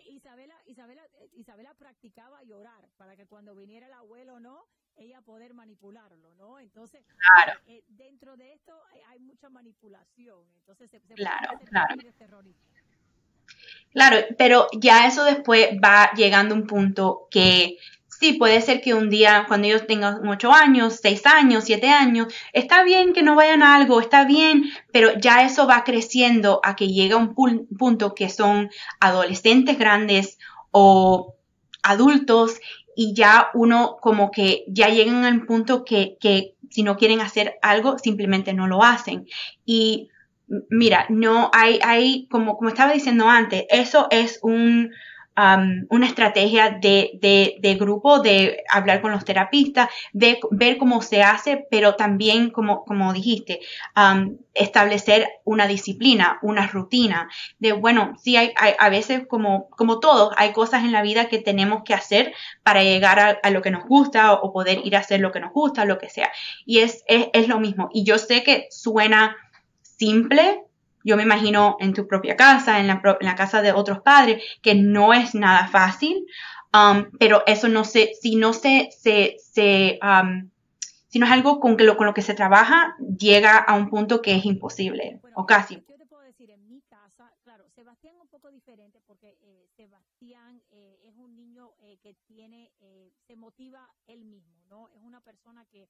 Isabela, 0.06 0.54
Isabela, 0.66 1.02
Isabela 1.36 1.74
practicaba 1.74 2.42
llorar 2.44 2.88
para 2.96 3.16
que 3.16 3.26
cuando 3.26 3.54
viniera 3.54 3.86
el 3.86 3.92
abuelo, 3.92 4.40
¿no? 4.40 4.66
ella 4.98 5.20
poder 5.20 5.54
manipularlo, 5.54 6.34
¿no? 6.34 6.58
Entonces, 6.58 7.04
claro. 7.36 7.60
eh, 7.66 7.82
dentro 7.88 8.36
de 8.36 8.52
esto 8.52 8.72
hay, 8.92 9.00
hay, 9.10 9.18
mucha 9.20 9.48
manipulación, 9.48 10.40
entonces 10.58 10.90
se, 10.90 11.00
se 11.00 11.14
claro, 11.14 11.58
claro. 11.64 11.94
Claro, 13.92 14.26
pero 14.36 14.66
ya 14.78 15.06
eso 15.06 15.24
después 15.24 15.68
va 15.82 16.12
llegando 16.12 16.54
a 16.54 16.58
un 16.58 16.66
punto 16.66 17.26
que 17.30 17.78
Sí, 18.18 18.32
puede 18.32 18.60
ser 18.62 18.80
que 18.80 18.94
un 18.94 19.10
día, 19.10 19.44
cuando 19.46 19.68
ellos 19.68 19.86
tengan 19.86 20.26
ocho 20.26 20.52
años, 20.52 20.98
seis 21.00 21.24
años, 21.24 21.62
siete 21.64 21.88
años, 21.88 22.34
está 22.52 22.82
bien 22.82 23.12
que 23.12 23.22
no 23.22 23.36
vayan 23.36 23.62
a 23.62 23.76
algo, 23.76 24.00
está 24.00 24.24
bien, 24.24 24.64
pero 24.92 25.12
ya 25.20 25.44
eso 25.44 25.68
va 25.68 25.84
creciendo 25.84 26.60
a 26.64 26.74
que 26.74 26.88
llega 26.88 27.16
un 27.16 27.34
punto 27.34 28.16
que 28.16 28.28
son 28.28 28.70
adolescentes 28.98 29.78
grandes 29.78 30.38
o 30.72 31.36
adultos 31.84 32.58
y 32.96 33.14
ya 33.14 33.50
uno 33.54 33.98
como 34.00 34.32
que 34.32 34.64
ya 34.66 34.88
llegan 34.88 35.24
al 35.24 35.46
punto 35.46 35.84
que, 35.84 36.16
que 36.20 36.56
si 36.70 36.82
no 36.82 36.96
quieren 36.96 37.20
hacer 37.20 37.54
algo, 37.62 37.98
simplemente 37.98 38.52
no 38.52 38.66
lo 38.66 38.82
hacen. 38.82 39.28
Y 39.64 40.08
mira, 40.70 41.06
no 41.08 41.52
hay, 41.52 41.78
hay 41.84 42.26
como, 42.26 42.56
como 42.56 42.68
estaba 42.68 42.92
diciendo 42.92 43.28
antes, 43.28 43.64
eso 43.70 44.08
es 44.10 44.40
un, 44.42 44.90
una 45.90 46.06
estrategia 46.06 46.78
de, 46.80 47.76
grupo, 47.78 48.20
de 48.20 48.64
hablar 48.70 49.00
con 49.00 49.12
los 49.12 49.24
terapistas, 49.24 49.88
de 50.12 50.40
ver 50.50 50.78
cómo 50.78 51.00
se 51.02 51.22
hace, 51.22 51.66
pero 51.70 51.94
también, 51.94 52.50
como, 52.50 52.84
como 52.84 53.12
dijiste, 53.12 53.60
establecer 54.54 55.28
una 55.44 55.66
disciplina, 55.66 56.38
una 56.42 56.66
rutina, 56.66 57.28
de, 57.58 57.72
bueno, 57.72 58.14
sí, 58.20 58.36
hay, 58.36 58.52
a 58.78 58.88
veces, 58.88 59.26
como, 59.28 59.68
como 59.70 60.00
todos, 60.00 60.34
hay 60.36 60.52
cosas 60.52 60.84
en 60.84 60.92
la 60.92 61.02
vida 61.02 61.28
que 61.28 61.38
tenemos 61.38 61.82
que 61.84 61.94
hacer 61.94 62.32
para 62.62 62.82
llegar 62.82 63.38
a, 63.42 63.50
lo 63.50 63.62
que 63.62 63.70
nos 63.70 63.84
gusta 63.84 64.32
o, 64.32 64.52
poder 64.52 64.80
ir 64.84 64.96
a 64.96 65.00
hacer 65.00 65.20
lo 65.20 65.30
que 65.30 65.40
nos 65.40 65.52
gusta, 65.52 65.84
lo 65.84 65.98
que 65.98 66.08
sea. 66.08 66.30
Y 66.66 66.80
es, 66.80 67.04
es, 67.06 67.28
es 67.32 67.48
lo 67.48 67.60
mismo. 67.60 67.90
Y 67.92 68.04
yo 68.04 68.18
sé 68.18 68.42
que 68.42 68.66
suena 68.70 69.36
simple, 69.82 70.62
yo 71.08 71.16
me 71.16 71.22
imagino 71.22 71.78
en 71.80 71.94
tu 71.94 72.06
propia 72.06 72.36
casa, 72.36 72.80
en 72.80 72.86
la, 72.86 73.00
en 73.02 73.26
la 73.26 73.34
casa 73.34 73.62
de 73.62 73.72
otros 73.72 74.00
padres, 74.00 74.42
que 74.60 74.74
no 74.74 75.14
es 75.14 75.34
nada 75.34 75.66
fácil, 75.66 76.26
um, 76.74 77.10
pero 77.18 77.42
eso 77.46 77.68
no 77.68 77.84
se, 77.84 78.12
si 78.20 78.36
no 78.36 78.52
se, 78.52 78.90
se, 78.90 79.36
se 79.38 79.98
um, 80.02 80.50
si 81.08 81.18
no 81.18 81.24
es 81.24 81.32
algo 81.32 81.60
con, 81.60 81.78
que 81.78 81.84
lo, 81.84 81.96
con 81.96 82.06
lo 82.06 82.12
que 82.12 82.20
se 82.20 82.34
trabaja, 82.34 82.94
llega 82.98 83.56
a 83.56 83.74
un 83.74 83.88
punto 83.88 84.20
que 84.20 84.34
es 84.34 84.44
imposible, 84.44 85.18
o 85.34 85.46
casi. 85.46 85.76
Yo 85.88 85.96
te 85.96 86.04
puedo 86.04 86.22
decir, 86.24 86.50
en 86.50 86.68
mi 86.68 86.82
casa, 86.82 87.32
claro, 87.42 87.64
Sebastián 87.74 88.14
es 88.16 88.20
un 88.20 88.28
poco 88.28 88.50
diferente 88.50 89.00
porque 89.06 89.38
eh, 89.40 89.66
Sebastián 89.76 90.60
eh, 90.70 90.98
es 91.04 91.16
un 91.16 91.34
niño 91.34 91.70
eh, 91.80 91.96
que 92.02 92.14
tiene, 92.26 92.70
se 93.26 93.34
motiva 93.34 93.88
él 94.06 94.26
mismo, 94.26 94.62
¿no? 94.68 94.90
Es 94.90 95.02
una 95.02 95.20
persona 95.20 95.64
que 95.72 95.88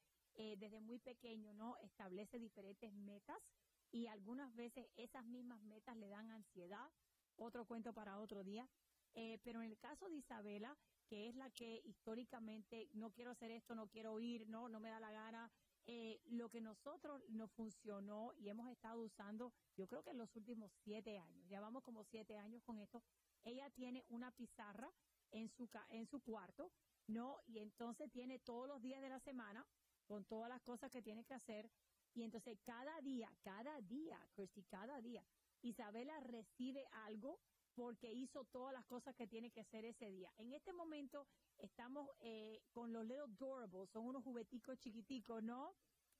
desde 0.56 0.80
muy 0.80 1.00
pequeño, 1.00 1.52
¿no? 1.54 1.76
Establece 1.82 2.38
diferentes 2.38 2.92
metas 2.94 3.42
y 3.90 4.06
algunas 4.06 4.54
veces 4.54 4.86
esas 4.96 5.24
mismas 5.24 5.60
metas 5.62 5.96
le 5.96 6.08
dan 6.08 6.30
ansiedad, 6.30 6.90
otro 7.36 7.64
cuento 7.64 7.92
para 7.92 8.18
otro 8.18 8.44
día. 8.44 8.68
Eh, 9.14 9.38
pero 9.42 9.62
en 9.62 9.70
el 9.70 9.78
caso 9.78 10.08
de 10.08 10.16
Isabela, 10.16 10.76
que 11.06 11.28
es 11.28 11.34
la 11.34 11.50
que 11.50 11.80
históricamente 11.84 12.88
no 12.92 13.10
quiero 13.10 13.30
hacer 13.30 13.50
esto, 13.50 13.74
no 13.74 13.88
quiero 13.88 14.20
ir, 14.20 14.48
no, 14.48 14.68
no 14.68 14.80
me 14.80 14.90
da 14.90 15.00
la 15.00 15.10
gana, 15.10 15.50
eh, 15.86 16.20
lo 16.26 16.50
que 16.50 16.60
nosotros 16.60 17.22
nos 17.30 17.50
funcionó 17.52 18.34
y 18.36 18.50
hemos 18.50 18.68
estado 18.68 19.00
usando, 19.00 19.54
yo 19.74 19.88
creo 19.88 20.02
que 20.02 20.10
en 20.10 20.18
los 20.18 20.36
últimos 20.36 20.70
siete 20.84 21.18
años, 21.18 21.48
ya 21.48 21.60
vamos 21.60 21.82
como 21.82 22.04
siete 22.04 22.36
años 22.36 22.62
con 22.62 22.78
esto, 22.78 23.02
ella 23.42 23.70
tiene 23.70 24.04
una 24.10 24.30
pizarra 24.32 24.92
en 25.30 25.48
su, 25.48 25.66
en 25.88 26.06
su 26.06 26.20
cuarto, 26.20 26.70
¿no? 27.06 27.40
Y 27.46 27.58
entonces 27.60 28.10
tiene 28.12 28.38
todos 28.38 28.68
los 28.68 28.82
días 28.82 29.00
de 29.00 29.08
la 29.08 29.18
semana, 29.20 29.66
con 30.06 30.24
todas 30.26 30.50
las 30.50 30.60
cosas 30.60 30.90
que 30.90 31.02
tiene 31.02 31.24
que 31.24 31.34
hacer, 31.34 31.70
y 32.18 32.24
entonces 32.24 32.58
cada 32.64 33.00
día, 33.00 33.30
cada 33.42 33.80
día, 33.82 34.18
Christy, 34.34 34.64
cada 34.64 35.00
día, 35.00 35.24
Isabela 35.62 36.18
recibe 36.20 36.84
algo 37.06 37.38
porque 37.74 38.12
hizo 38.12 38.44
todas 38.46 38.72
las 38.72 38.84
cosas 38.86 39.14
que 39.14 39.28
tiene 39.28 39.52
que 39.52 39.60
hacer 39.60 39.84
ese 39.84 40.10
día. 40.10 40.32
En 40.36 40.52
este 40.52 40.72
momento 40.72 41.28
estamos 41.58 42.10
eh, 42.18 42.60
con 42.72 42.92
los 42.92 43.04
Little 43.04 43.36
Durables, 43.38 43.88
son 43.90 44.06
unos 44.06 44.24
jugueticos 44.24 44.78
chiquiticos, 44.80 45.44
¿no? 45.44 45.74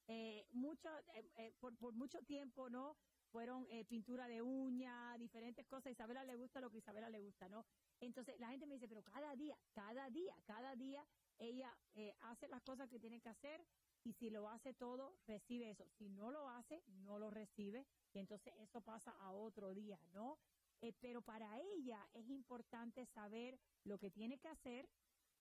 Eh, 0.06 0.46
mucho, 0.52 0.88
eh, 1.36 1.52
por, 1.58 1.76
por, 1.76 1.92
mucho 1.94 2.22
tiempo, 2.22 2.70
¿no? 2.70 2.96
Fueron 3.32 3.66
pintura 3.88 4.26
de 4.26 4.40
uña, 4.40 5.18
diferentes 5.18 5.66
cosas. 5.66 5.92
Isabela 5.92 6.24
le 6.24 6.36
gusta 6.36 6.60
lo 6.60 6.70
que 6.70 6.78
Isabela 6.78 7.10
le 7.10 7.20
gusta, 7.20 7.46
¿no? 7.48 7.66
Entonces 8.00 8.38
la 8.38 8.48
gente 8.48 8.66
me 8.66 8.74
dice, 8.76 8.88
pero 8.88 9.02
cada 9.02 9.36
día, 9.36 9.58
cada 9.72 10.08
día, 10.08 10.34
cada 10.46 10.74
día 10.76 11.04
ella 11.38 11.76
hace 12.20 12.48
las 12.48 12.62
cosas 12.62 12.88
que 12.88 12.98
tiene 12.98 13.20
que 13.20 13.28
hacer 13.28 13.60
y 14.08 14.14
si 14.14 14.30
lo 14.30 14.48
hace 14.48 14.72
todo, 14.72 15.12
recibe 15.26 15.70
eso. 15.70 15.84
Si 15.98 16.08
no 16.08 16.30
lo 16.30 16.48
hace, 16.48 16.82
no 16.86 17.18
lo 17.18 17.30
recibe 17.30 17.84
y 18.14 18.18
entonces 18.18 18.54
eso 18.60 18.80
pasa 18.80 19.10
a 19.20 19.32
otro 19.32 19.74
día, 19.74 20.00
¿no? 20.14 20.38
Eh, 20.80 20.94
pero 21.00 21.20
para 21.22 21.58
ella 21.60 22.08
es 22.14 22.26
importante 22.30 23.04
saber 23.06 23.58
lo 23.84 23.98
que 23.98 24.10
tiene 24.10 24.38
que 24.38 24.48
hacer 24.48 24.88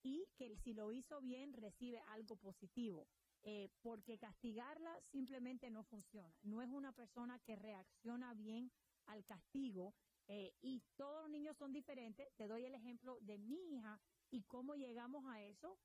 y 0.02 0.26
que 0.36 0.56
si 0.58 0.74
lo 0.74 0.92
hizo 0.92 1.20
bien, 1.20 1.52
recibe 1.54 2.00
algo 2.08 2.36
positivo. 2.36 3.06
eh, 3.42 3.68
porque 3.82 4.18
castigarla 4.18 5.00
simplemente 5.12 5.70
no 5.70 5.84
funciona. 5.84 6.34
No 6.42 6.60
es 6.60 6.68
una 6.68 6.92
persona 6.92 7.38
que 7.38 7.56
reacciona 7.56 8.34
bien 8.34 8.70
al 9.06 9.24
castigo 9.24 9.94
eh, 10.26 10.52
y 10.60 10.82
todos 10.96 11.22
los 11.22 11.30
niños 11.30 11.56
son 11.56 11.72
diferentes. 11.72 12.28
Te 12.36 12.48
doy 12.48 12.64
el 12.64 12.74
ejemplo 12.74 13.16
de 13.20 13.38
mi 13.38 13.56
hija 13.74 14.00
y 14.30 14.42
cómo 14.42 14.74
llegamos 14.74 15.24
a 15.26 15.40
eso 15.42 15.78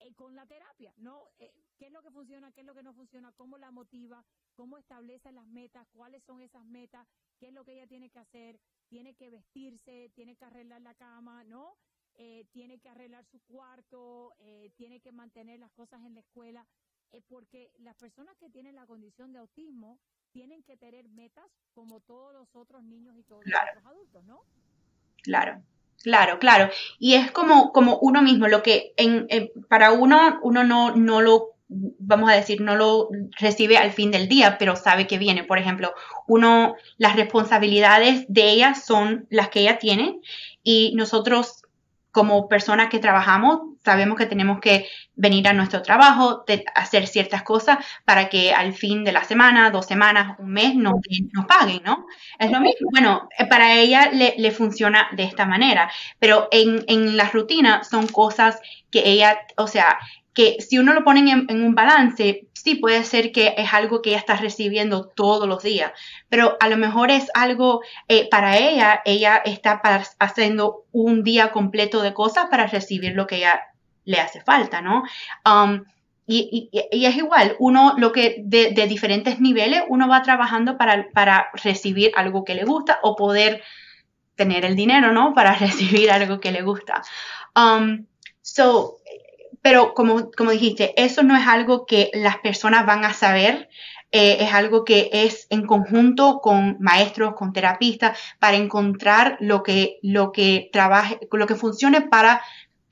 eh, 0.00 0.12
con 0.14 0.34
la 0.34 0.46
terapia, 0.46 0.92
¿no? 0.98 1.30
¿Qué 1.38 1.86
es 1.86 1.92
lo 1.92 2.02
que 2.02 2.10
funciona? 2.10 2.52
¿Qué 2.52 2.60
es 2.60 2.66
lo 2.66 2.74
que 2.74 2.82
no 2.82 2.94
funciona? 2.94 3.32
¿Cómo 3.32 3.58
la 3.58 3.70
motiva? 3.70 4.24
¿Cómo 4.54 4.78
establece 4.78 5.32
las 5.32 5.46
metas? 5.46 5.86
¿Cuáles 5.92 6.22
son 6.24 6.40
esas 6.40 6.64
metas? 6.64 7.06
¿Qué 7.38 7.48
es 7.48 7.52
lo 7.52 7.64
que 7.64 7.74
ella 7.74 7.86
tiene 7.86 8.10
que 8.10 8.18
hacer? 8.18 8.60
¿Tiene 8.88 9.14
que 9.14 9.30
vestirse? 9.30 10.10
¿Tiene 10.14 10.36
que 10.36 10.44
arreglar 10.44 10.82
la 10.82 10.94
cama? 10.94 11.44
¿No? 11.44 11.76
tiene 12.52 12.78
que 12.78 12.88
arreglar 12.88 13.24
su 13.24 13.40
cuarto, 13.40 14.32
tiene 14.76 15.00
que 15.00 15.10
mantener 15.10 15.58
las 15.58 15.72
cosas 15.72 16.00
en 16.04 16.14
la 16.14 16.20
escuela. 16.20 16.64
Eh, 17.14 17.22
porque 17.28 17.70
las 17.78 17.94
personas 17.94 18.36
que 18.38 18.50
tienen 18.50 18.74
la 18.74 18.86
condición 18.86 19.32
de 19.32 19.38
autismo 19.38 20.00
tienen 20.32 20.64
que 20.64 20.76
tener 20.76 21.08
metas 21.08 21.48
como 21.72 22.00
todos 22.00 22.32
los 22.32 22.48
otros 22.56 22.82
niños 22.82 23.16
y 23.16 23.22
todos 23.22 23.46
los 23.46 23.54
otros 23.54 23.86
adultos, 23.86 24.24
¿no? 24.24 24.40
Claro. 25.22 25.62
Claro, 26.04 26.38
claro. 26.38 26.68
Y 26.98 27.14
es 27.14 27.30
como, 27.32 27.72
como 27.72 27.96
uno 27.96 28.20
mismo, 28.20 28.46
lo 28.46 28.62
que 28.62 28.92
en, 28.98 29.26
para 29.70 29.92
uno, 29.92 30.38
uno 30.42 30.62
no, 30.62 30.94
no 30.94 31.22
lo, 31.22 31.54
vamos 31.66 32.28
a 32.30 32.34
decir, 32.34 32.60
no 32.60 32.76
lo 32.76 33.08
recibe 33.40 33.78
al 33.78 33.90
fin 33.90 34.10
del 34.10 34.28
día, 34.28 34.58
pero 34.58 34.76
sabe 34.76 35.06
que 35.06 35.16
viene. 35.16 35.44
Por 35.44 35.58
ejemplo, 35.58 35.94
uno, 36.28 36.74
las 36.98 37.16
responsabilidades 37.16 38.26
de 38.28 38.50
ella 38.50 38.74
son 38.74 39.26
las 39.30 39.48
que 39.48 39.60
ella 39.60 39.78
tiene 39.78 40.20
y 40.62 40.92
nosotros 40.94 41.62
como 42.12 42.48
personas 42.48 42.90
que 42.90 42.98
trabajamos, 42.98 43.73
sabemos 43.84 44.16
que 44.18 44.26
tenemos 44.26 44.60
que 44.60 44.88
venir 45.14 45.46
a 45.46 45.52
nuestro 45.52 45.82
trabajo, 45.82 46.44
hacer 46.74 47.06
ciertas 47.06 47.42
cosas 47.42 47.78
para 48.04 48.28
que 48.28 48.52
al 48.52 48.72
fin 48.72 49.04
de 49.04 49.12
la 49.12 49.24
semana, 49.24 49.70
dos 49.70 49.86
semanas, 49.86 50.36
un 50.38 50.50
mes 50.50 50.74
nos, 50.74 50.94
nos 51.32 51.46
paguen, 51.46 51.82
¿no? 51.84 52.06
Es 52.38 52.50
lo 52.50 52.60
mismo. 52.60 52.88
Bueno, 52.90 53.28
eh, 53.38 53.46
para 53.46 53.74
ella 53.74 54.10
le, 54.12 54.34
le 54.38 54.50
funciona 54.50 55.08
de 55.12 55.24
esta 55.24 55.46
manera, 55.46 55.90
pero 56.18 56.48
en, 56.50 56.84
en 56.88 57.16
la 57.16 57.28
rutina 57.28 57.84
son 57.84 58.06
cosas 58.06 58.60
que 58.90 59.08
ella, 59.08 59.40
o 59.56 59.66
sea, 59.66 59.98
que 60.34 60.56
si 60.60 60.78
uno 60.78 60.92
lo 60.92 61.04
pone 61.04 61.20
en, 61.30 61.64
un 61.64 61.74
balance, 61.74 62.48
sí 62.52 62.74
puede 62.74 63.04
ser 63.04 63.30
que 63.30 63.54
es 63.56 63.72
algo 63.72 64.02
que 64.02 64.10
ella 64.10 64.18
está 64.18 64.36
recibiendo 64.36 65.06
todos 65.06 65.48
los 65.48 65.62
días, 65.62 65.92
pero 66.28 66.56
a 66.60 66.68
lo 66.68 66.76
mejor 66.76 67.10
es 67.10 67.30
algo 67.34 67.82
eh, 68.08 68.28
para 68.28 68.58
ella, 68.58 69.00
ella 69.04 69.36
está 69.44 69.80
haciendo 70.18 70.84
un 70.90 71.22
día 71.22 71.52
completo 71.52 72.02
de 72.02 72.12
cosas 72.12 72.46
para 72.50 72.66
recibir 72.66 73.12
lo 73.14 73.28
que 73.28 73.36
ella 73.36 73.62
le 74.04 74.18
hace 74.18 74.40
falta, 74.40 74.80
¿no? 74.80 75.02
Um, 75.44 75.84
y, 76.26 76.70
es 76.72 77.16
igual, 77.16 77.56
uno 77.58 77.94
lo 77.98 78.12
que 78.12 78.36
de, 78.44 78.70
diferentes 78.86 79.40
niveles, 79.40 79.82
uno 79.88 80.08
va 80.08 80.22
trabajando 80.22 80.78
para, 80.78 81.08
para 81.10 81.48
recibir 81.62 82.12
algo 82.16 82.44
que 82.44 82.54
le 82.54 82.64
gusta 82.64 82.98
o 83.02 83.14
poder 83.14 83.62
tener 84.34 84.64
el 84.64 84.76
dinero, 84.76 85.12
¿no? 85.12 85.34
Para 85.34 85.54
recibir 85.58 86.10
algo 86.10 86.40
que 86.40 86.52
le 86.52 86.62
gusta. 86.62 87.02
Um, 87.54 88.06
so, 88.40 88.98
pero 89.62 89.94
como, 89.94 90.30
como 90.30 90.50
dijiste, 90.50 90.94
eso 91.02 91.22
no 91.22 91.36
es 91.36 91.46
algo 91.46 91.86
que 91.86 92.10
las 92.14 92.38
personas 92.38 92.86
van 92.86 93.04
a 93.04 93.12
saber, 93.12 93.68
eh, 94.12 94.36
es 94.40 94.54
algo 94.54 94.84
que 94.84 95.10
es 95.12 95.46
en 95.50 95.66
conjunto 95.66 96.40
con 96.40 96.76
maestros, 96.80 97.34
con 97.34 97.52
terapistas, 97.52 98.18
para 98.38 98.56
encontrar 98.56 99.36
lo 99.40 99.62
que, 99.62 99.98
lo 100.02 100.32
que 100.32 100.68
trabaje, 100.72 101.18
lo 101.32 101.46
que 101.46 101.54
funcione 101.54 102.02
para 102.02 102.42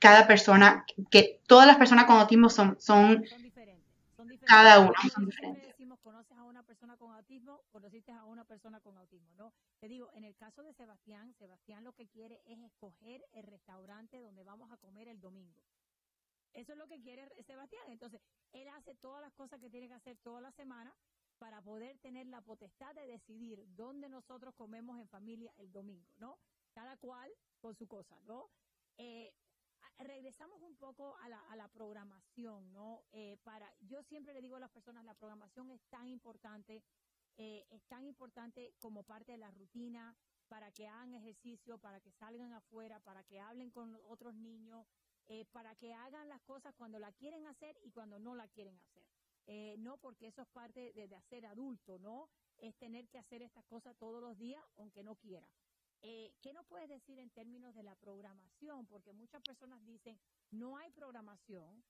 cada 0.03 0.27
persona, 0.27 0.85
que 1.09 1.39
todas 1.47 1.65
las 1.65 1.77
personas 1.77 2.03
con 2.03 2.17
autismo 2.17 2.49
son, 2.49 2.77
son, 2.77 3.21
diferentes, 3.21 3.85
son 4.17 4.27
diferentes. 4.27 4.49
cada 4.49 4.79
uno 4.81 4.93
son 5.13 5.25
diferentes. 5.27 5.65
Decimos, 5.65 5.97
conoces 6.01 6.37
a 6.37 6.43
una 6.43 6.61
persona 6.63 6.97
con 6.97 7.13
autismo, 7.13 7.61
conociste 7.71 8.11
a 8.11 8.25
una 8.25 8.43
persona 8.43 8.81
con 8.81 8.97
autismo, 8.97 9.33
¿no? 9.37 9.53
Te 9.79 9.87
digo, 9.87 10.09
en 10.13 10.25
el 10.25 10.35
caso 10.35 10.61
de 10.61 10.73
Sebastián, 10.73 11.33
Sebastián 11.39 11.85
lo 11.85 11.93
que 11.93 12.07
quiere 12.07 12.41
es 12.45 12.59
escoger 12.59 13.25
el 13.31 13.43
restaurante 13.43 14.19
donde 14.19 14.43
vamos 14.43 14.69
a 14.73 14.77
comer 14.77 15.07
el 15.07 15.21
domingo. 15.21 15.63
Eso 16.51 16.73
es 16.73 16.77
lo 16.77 16.87
que 16.87 16.99
quiere 16.99 17.29
Sebastián. 17.47 17.83
Entonces, 17.87 18.19
él 18.51 18.67
hace 18.75 18.95
todas 18.95 19.21
las 19.21 19.31
cosas 19.31 19.61
que 19.61 19.69
tiene 19.69 19.87
que 19.87 19.93
hacer 19.93 20.17
toda 20.17 20.41
la 20.41 20.51
semana 20.51 20.93
para 21.39 21.61
poder 21.61 21.97
tener 21.99 22.27
la 22.27 22.41
potestad 22.41 22.93
de 22.93 23.07
decidir 23.07 23.63
dónde 23.77 24.09
nosotros 24.09 24.53
comemos 24.55 24.99
en 24.99 25.07
familia 25.07 25.53
el 25.59 25.71
domingo, 25.71 26.11
¿no? 26.17 26.37
Cada 26.73 26.97
cual 26.97 27.31
con 27.61 27.73
su 27.73 27.87
cosa, 27.87 28.19
¿no? 28.25 28.49
Eh, 28.97 29.31
regresamos 29.97 30.61
un 30.61 30.75
poco 30.75 31.15
a 31.17 31.29
la, 31.29 31.39
a 31.49 31.55
la 31.55 31.67
programación, 31.67 32.71
¿no? 32.73 33.03
Eh, 33.11 33.37
para, 33.43 33.71
yo 33.81 34.01
siempre 34.03 34.33
le 34.33 34.41
digo 34.41 34.55
a 34.55 34.59
las 34.59 34.71
personas, 34.71 35.05
la 35.05 35.13
programación 35.13 35.69
es 35.71 35.81
tan 35.89 36.07
importante, 36.07 36.83
eh, 37.37 37.65
es 37.69 37.83
tan 37.85 38.05
importante 38.05 38.73
como 38.79 39.03
parte 39.03 39.33
de 39.33 39.37
la 39.37 39.51
rutina, 39.51 40.15
para 40.47 40.71
que 40.71 40.87
hagan 40.87 41.13
ejercicio, 41.13 41.77
para 41.79 41.99
que 41.99 42.11
salgan 42.11 42.53
afuera, 42.53 42.99
para 42.99 43.23
que 43.23 43.39
hablen 43.39 43.71
con 43.71 43.97
otros 44.07 44.35
niños, 44.35 44.85
eh, 45.27 45.45
para 45.45 45.75
que 45.75 45.93
hagan 45.93 46.29
las 46.29 46.41
cosas 46.41 46.75
cuando 46.75 46.99
la 46.99 47.11
quieren 47.13 47.47
hacer 47.47 47.79
y 47.83 47.91
cuando 47.91 48.19
no 48.19 48.35
la 48.35 48.47
quieren 48.49 48.77
hacer. 48.77 49.03
Eh, 49.47 49.75
no 49.79 49.97
porque 49.97 50.27
eso 50.27 50.41
es 50.41 50.47
parte 50.49 50.93
de, 50.93 51.15
hacer 51.15 51.45
adulto, 51.45 51.97
¿no? 51.99 52.29
Es 52.57 52.75
tener 52.77 53.07
que 53.09 53.17
hacer 53.17 53.41
estas 53.41 53.65
cosas 53.65 53.95
todos 53.97 54.21
los 54.21 54.37
días, 54.37 54.63
aunque 54.77 55.03
no 55.03 55.15
quiera. 55.15 55.47
Eh, 56.03 56.33
¿Qué 56.41 56.53
nos 56.53 56.65
puedes 56.65 56.89
decir 56.89 57.17
en 57.17 57.29
términos 57.31 57.73
de 57.75 57.83
la 57.83 57.95
programación? 57.95 58.85
Porque 58.87 59.13
muchas 59.13 59.41
personas 59.41 59.83
dicen, 59.85 60.19
no 60.51 60.77
hay 60.77 60.89
programación. 60.91 61.83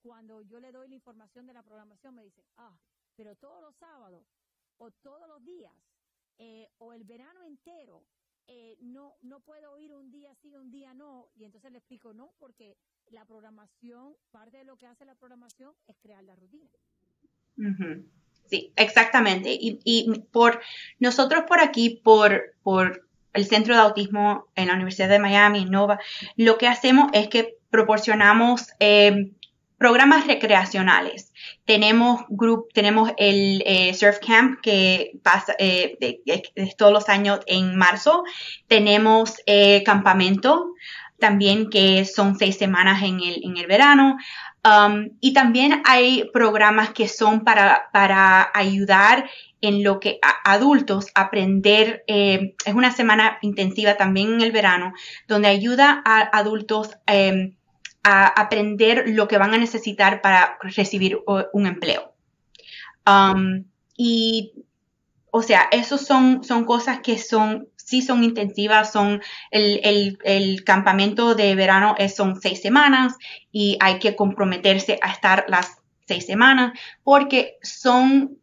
cuando 0.00 0.40
yo 0.42 0.60
le 0.60 0.72
doy 0.72 0.88
la 0.88 0.94
información 0.94 1.46
de 1.46 1.52
la 1.52 1.62
programación, 1.62 2.14
me 2.14 2.24
dicen, 2.24 2.44
ah, 2.56 2.78
pero 3.16 3.34
todos 3.36 3.60
los 3.60 3.74
sábados, 3.76 4.24
o 4.78 4.90
todos 4.90 5.28
los 5.28 5.44
días, 5.44 5.74
o 6.78 6.92
el 6.92 7.04
verano 7.04 7.42
entero, 7.42 8.04
eh, 8.50 8.78
no, 8.80 9.14
no 9.20 9.40
puedo 9.40 9.78
ir 9.78 9.92
un 9.92 10.10
día 10.10 10.34
sí, 10.40 10.56
un 10.56 10.70
día 10.70 10.94
no, 10.94 11.28
y 11.36 11.44
entonces 11.44 11.70
le 11.70 11.78
explico, 11.78 12.14
no, 12.14 12.32
porque 12.38 12.78
la 13.10 13.26
programación, 13.26 14.16
parte 14.30 14.56
de 14.56 14.64
lo 14.64 14.78
que 14.78 14.86
hace 14.86 15.04
la 15.04 15.14
programación 15.14 15.74
es 15.86 15.96
crear 15.98 16.24
la 16.24 16.34
rutina. 16.34 16.70
Sí, 18.46 18.72
exactamente. 18.76 19.52
Y, 19.52 19.80
y, 19.84 20.18
por 20.32 20.60
nosotros 20.98 21.44
por 21.46 21.60
aquí, 21.60 22.00
por, 22.02 22.54
por 22.62 23.07
el 23.38 23.46
Centro 23.46 23.74
de 23.74 23.80
Autismo 23.80 24.46
en 24.54 24.68
la 24.68 24.74
Universidad 24.74 25.08
de 25.08 25.18
Miami, 25.18 25.64
Nova, 25.64 25.98
lo 26.36 26.58
que 26.58 26.68
hacemos 26.68 27.10
es 27.12 27.28
que 27.28 27.56
proporcionamos 27.70 28.68
eh, 28.80 29.30
programas 29.78 30.26
recreacionales. 30.26 31.32
Tenemos 31.64 32.22
grup, 32.28 32.72
tenemos 32.74 33.12
el 33.16 33.62
eh, 33.64 33.94
Surf 33.94 34.18
Camp 34.18 34.60
que 34.60 35.12
pasa 35.22 35.54
eh, 35.58 35.96
todos 36.76 36.92
los 36.92 37.08
años 37.08 37.40
en 37.46 37.76
marzo. 37.76 38.24
Tenemos 38.66 39.36
eh, 39.46 39.82
campamento 39.84 40.74
también 41.18 41.70
que 41.70 42.04
son 42.04 42.36
seis 42.38 42.56
semanas 42.56 43.02
en 43.02 43.20
el, 43.20 43.40
en 43.44 43.56
el 43.56 43.66
verano. 43.66 44.16
Um, 44.64 45.10
y 45.20 45.32
también 45.32 45.82
hay 45.84 46.28
programas 46.32 46.90
que 46.90 47.08
son 47.08 47.44
para, 47.44 47.88
para 47.92 48.50
ayudar 48.52 49.30
en 49.60 49.82
lo 49.82 50.00
que 50.00 50.18
a 50.22 50.52
adultos 50.52 51.06
aprender, 51.14 52.04
es 52.06 52.74
una 52.74 52.92
semana 52.92 53.38
intensiva 53.42 53.96
también 53.96 54.34
en 54.34 54.40
el 54.42 54.52
verano, 54.52 54.92
donde 55.26 55.48
ayuda 55.48 56.02
a 56.04 56.20
adultos 56.36 56.96
em, 57.06 57.54
a 58.02 58.26
aprender 58.26 59.04
lo 59.08 59.28
que 59.28 59.38
van 59.38 59.54
a 59.54 59.58
necesitar 59.58 60.22
para 60.22 60.58
recibir 60.62 61.18
un 61.52 61.66
empleo. 61.66 62.14
Um, 63.06 63.64
y, 63.96 64.52
o 65.30 65.42
sea, 65.42 65.68
esos 65.72 66.02
son, 66.02 66.44
son 66.44 66.64
cosas 66.64 67.00
que 67.00 67.18
son, 67.18 67.68
sí 67.76 68.02
son 68.02 68.22
intensivas, 68.22 68.92
son, 68.92 69.20
el, 69.50 70.62
campamento 70.64 71.34
de 71.34 71.54
verano 71.54 71.94
es, 71.98 72.14
son 72.14 72.40
seis 72.40 72.60
semanas 72.60 73.16
y 73.50 73.76
hay 73.80 73.98
que 73.98 74.14
comprometerse 74.14 74.98
a 75.02 75.10
estar 75.10 75.46
las 75.48 75.78
seis 76.06 76.26
semanas 76.26 76.78
porque 77.02 77.58
son 77.62 78.38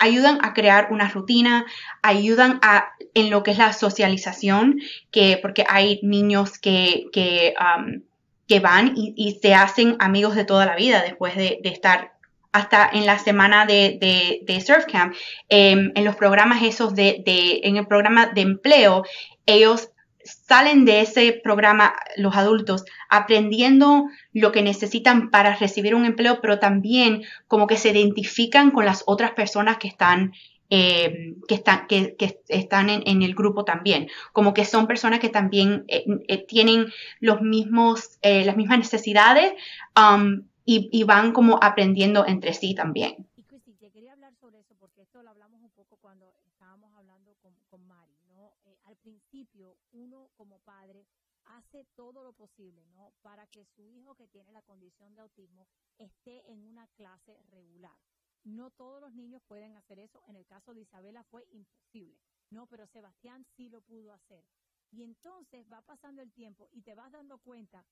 ayudan 0.00 0.38
a 0.42 0.52
crear 0.54 0.88
una 0.90 1.08
rutina, 1.08 1.64
ayudan 2.02 2.58
a 2.62 2.88
en 3.14 3.30
lo 3.30 3.44
que 3.44 3.52
es 3.52 3.58
la 3.58 3.72
socialización, 3.72 4.80
que 5.12 5.38
porque 5.40 5.64
hay 5.68 6.00
niños 6.02 6.58
que, 6.58 7.06
que 7.12 7.54
um, 7.60 8.02
que 8.50 8.58
van 8.58 8.94
y, 8.96 9.38
se 9.40 9.54
hacen 9.54 9.94
amigos 10.00 10.34
de 10.34 10.44
toda 10.44 10.66
la 10.66 10.74
vida 10.74 11.02
después 11.02 11.36
de, 11.36 11.60
estar 11.62 12.14
hasta 12.50 12.90
en 12.92 13.06
la 13.06 13.16
semana 13.20 13.64
de, 13.64 14.42
de, 14.44 14.60
Surf 14.60 14.86
Camp, 14.86 15.14
em, 15.48 15.92
en 15.94 16.04
los 16.04 16.16
programas 16.16 16.60
esos 16.64 16.96
de, 16.96 17.22
en 17.62 17.76
el 17.76 17.86
programa 17.86 18.26
de 18.26 18.40
empleo, 18.40 19.04
ellos 19.46 19.89
salen 20.30 20.84
de 20.84 21.00
ese 21.00 21.32
programa, 21.32 21.94
los 22.16 22.36
adultos, 22.36 22.84
aprendiendo 23.08 24.04
lo 24.32 24.52
que 24.52 24.62
necesitan 24.62 25.30
para 25.30 25.56
recibir 25.56 25.94
un 25.94 26.04
empleo, 26.04 26.40
pero 26.40 26.58
también 26.58 27.22
como 27.48 27.66
que 27.66 27.76
se 27.76 27.90
identifican 27.90 28.70
con 28.70 28.84
las 28.84 29.02
otras 29.06 29.32
personas 29.32 29.78
que 29.78 29.88
están 29.88 30.32
eh, 30.72 31.34
que, 31.48 31.56
están, 31.56 31.88
que, 31.88 32.14
están 32.46 32.90
en, 32.90 33.22
el 33.22 33.34
grupo 33.34 33.64
también, 33.64 34.08
como 34.32 34.54
que 34.54 34.64
son 34.64 34.86
personas 34.86 35.18
que 35.18 35.28
también 35.28 35.84
eh, 35.88 36.04
eh, 36.28 36.46
tienen 36.46 36.92
los 37.18 37.42
mismos, 37.42 38.20
las 38.22 38.56
mismas 38.56 38.78
necesidades, 38.78 39.52
um, 39.96 40.42
y, 40.64 41.02
van 41.04 41.32
como 41.32 41.58
aprendiendo 41.60 42.26
entre 42.26 42.54
sí 42.54 42.74
también. 42.74 43.26
Y 43.36 43.42
Cristi, 43.42 43.72
te 43.74 43.90
quería 43.90 44.12
hablar 44.12 44.32
sobre 44.40 44.60
eso 44.60 44.74
porque 44.78 45.02
esto 45.02 45.22
lo 45.22 45.30
hablamos 45.30 45.60
un 45.62 45.70
poco 45.70 45.98
cuando 46.00 46.32
estábamos 46.46 46.90
hablando 46.96 47.34
con, 47.42 47.52
con 47.68 47.86
Mari, 47.88 48.14
¿no? 48.28 48.52
Eh, 48.66 48.76
al 48.86 48.96
principio, 49.10 49.76
uno 49.90 50.30
como 50.36 50.60
padre 50.60 51.06
hace 51.44 51.84
todo 51.96 52.22
lo 52.22 52.32
posible, 52.32 52.86
¿no? 52.90 53.12
Para 53.22 53.46
que 53.48 53.64
su 53.64 53.90
hijo 53.90 54.14
que 54.14 54.28
tiene 54.28 54.52
la 54.52 54.62
condición 54.62 55.14
de 55.14 55.22
autismo 55.22 55.66
esté 55.98 56.48
en 56.50 56.62
una 56.64 56.86
clase 56.88 57.42
regular. 57.50 57.98
No 58.44 58.70
todos 58.70 59.00
los 59.00 59.12
niños 59.12 59.42
pueden 59.48 59.76
hacer 59.76 59.98
eso. 59.98 60.22
En 60.28 60.36
el 60.36 60.46
caso 60.46 60.74
de 60.74 60.82
Isabela 60.82 61.24
fue 61.24 61.44
imposible, 61.50 62.20
¿no? 62.50 62.66
Pero 62.68 62.86
Sebastián 62.86 63.44
sí 63.56 63.68
lo 63.68 63.80
pudo 63.80 64.12
hacer. 64.12 64.44
Y 64.92 65.02
entonces 65.02 65.66
va 65.70 65.82
pasando 65.82 66.22
el 66.22 66.32
tiempo 66.32 66.68
y 66.70 66.82
te 66.82 66.94
vas 66.94 67.10
dando 67.10 67.38
cuenta 67.38 67.84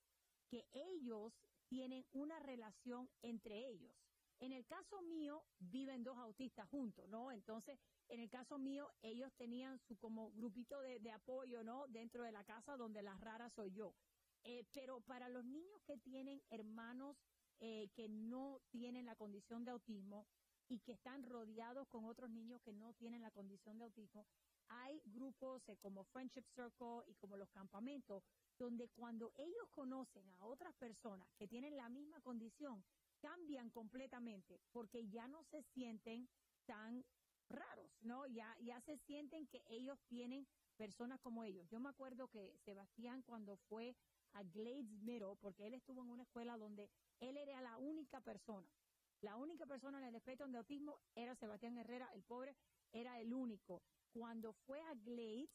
que 0.49 0.67
ellos 0.73 1.33
tienen 1.69 2.07
una 2.13 2.39
relación 2.39 3.11
entre 3.23 3.69
ellos. 3.69 3.95
En 4.41 4.53
el 4.53 4.65
caso 4.67 5.03
mío, 5.03 5.45
viven 5.59 6.05
dos 6.05 6.17
autistas 6.17 6.69
juntos, 6.69 7.09
¿no? 7.09 7.33
Entonces, 7.33 7.79
en 8.09 8.21
el 8.21 8.31
caso 8.31 8.59
mío, 8.59 8.91
ellos 9.03 9.33
tenían 9.37 9.79
su 9.79 9.97
como 9.97 10.31
grupito 10.33 10.81
de, 10.81 11.11
apoyo, 11.11 11.63
¿no? 11.63 11.87
Dentro 11.89 12.25
de 12.25 12.33
la 12.33 12.45
casa 12.45 12.77
donde 12.77 13.03
la 13.03 13.17
rara 13.19 13.51
soy 13.51 13.73
yo. 13.73 13.95
Eh, 14.45 14.65
pero 14.73 15.01
para 15.01 15.29
los 15.29 15.45
niños 15.45 15.81
que 15.87 15.99
tienen 15.99 16.43
hermanos 16.51 17.17
eh, 17.61 17.89
que 17.95 18.09
no 18.09 18.61
tienen 18.71 19.07
la 19.07 19.17
condición 19.17 19.65
de 19.65 19.73
autismo 19.73 20.27
y 20.69 20.79
que 20.81 20.93
están 20.93 21.23
rodeados 21.25 21.89
con 21.89 22.05
otros 22.05 22.31
niños 22.31 22.61
que 22.63 22.73
no 22.73 22.93
tienen 22.95 23.23
la 23.23 23.31
condición 23.31 23.79
de 23.79 23.85
autismo, 23.85 24.27
hay 24.69 25.01
grupos 25.07 25.67
eh, 25.69 25.77
como 25.79 26.05
Friendship 26.05 26.45
Circle 26.55 27.03
y 27.07 27.15
como 27.15 27.37
los 27.37 27.51
campamentos, 27.51 28.23
donde 28.59 28.89
cuando 28.89 29.33
ellos 29.37 29.69
conocen 29.73 30.31
a 30.39 30.47
otras 30.47 30.75
personas 30.75 31.29
que 31.37 31.49
tienen 31.49 31.77
la 31.77 31.89
misma 31.89 32.21
condición, 32.21 32.85
cambian 33.21 33.71
completamente 33.71 34.61
porque 34.73 35.09
ya 35.09 35.27
no 35.27 35.43
se 35.45 35.63
sienten 35.75 36.29
tan 36.67 37.05
raros, 37.49 37.91
¿no? 38.03 38.27
Ya, 38.27 38.57
ya 38.61 38.81
se 38.83 38.97
sienten 38.99 39.47
que 39.47 39.63
ellos 39.69 39.99
tienen 40.09 40.47
personas 40.77 41.21
como 41.21 41.43
ellos. 41.45 41.69
Yo 41.69 41.81
me 41.81 41.89
acuerdo 41.89 42.29
que 42.29 42.57
Sebastián 42.65 43.23
cuando 43.23 43.57
fue 43.69 43.97
a 44.33 44.43
Glades 44.43 44.91
Middle, 45.03 45.37
porque 45.41 45.67
él 45.67 45.75
estuvo 45.75 46.03
en 46.03 46.11
una 46.11 46.23
escuela 46.23 46.57
donde 46.57 46.91
él 47.21 47.37
era 47.37 47.61
la 47.61 47.77
única 47.79 48.21
persona, 48.21 48.69
la 49.21 49.37
única 49.37 49.67
persona 49.67 49.99
en 49.99 50.05
el 50.05 50.15
espectro 50.15 50.47
de 50.47 50.59
autismo 50.59 51.01
era 51.15 51.35
Sebastián 51.35 51.77
Herrera, 51.77 52.09
el 52.15 52.23
pobre 52.23 52.57
era 52.93 53.19
el 53.21 53.35
único. 53.35 53.83
Cuando 54.13 54.53
fue 54.53 54.81
a 54.81 54.95
Glades, 54.95 55.51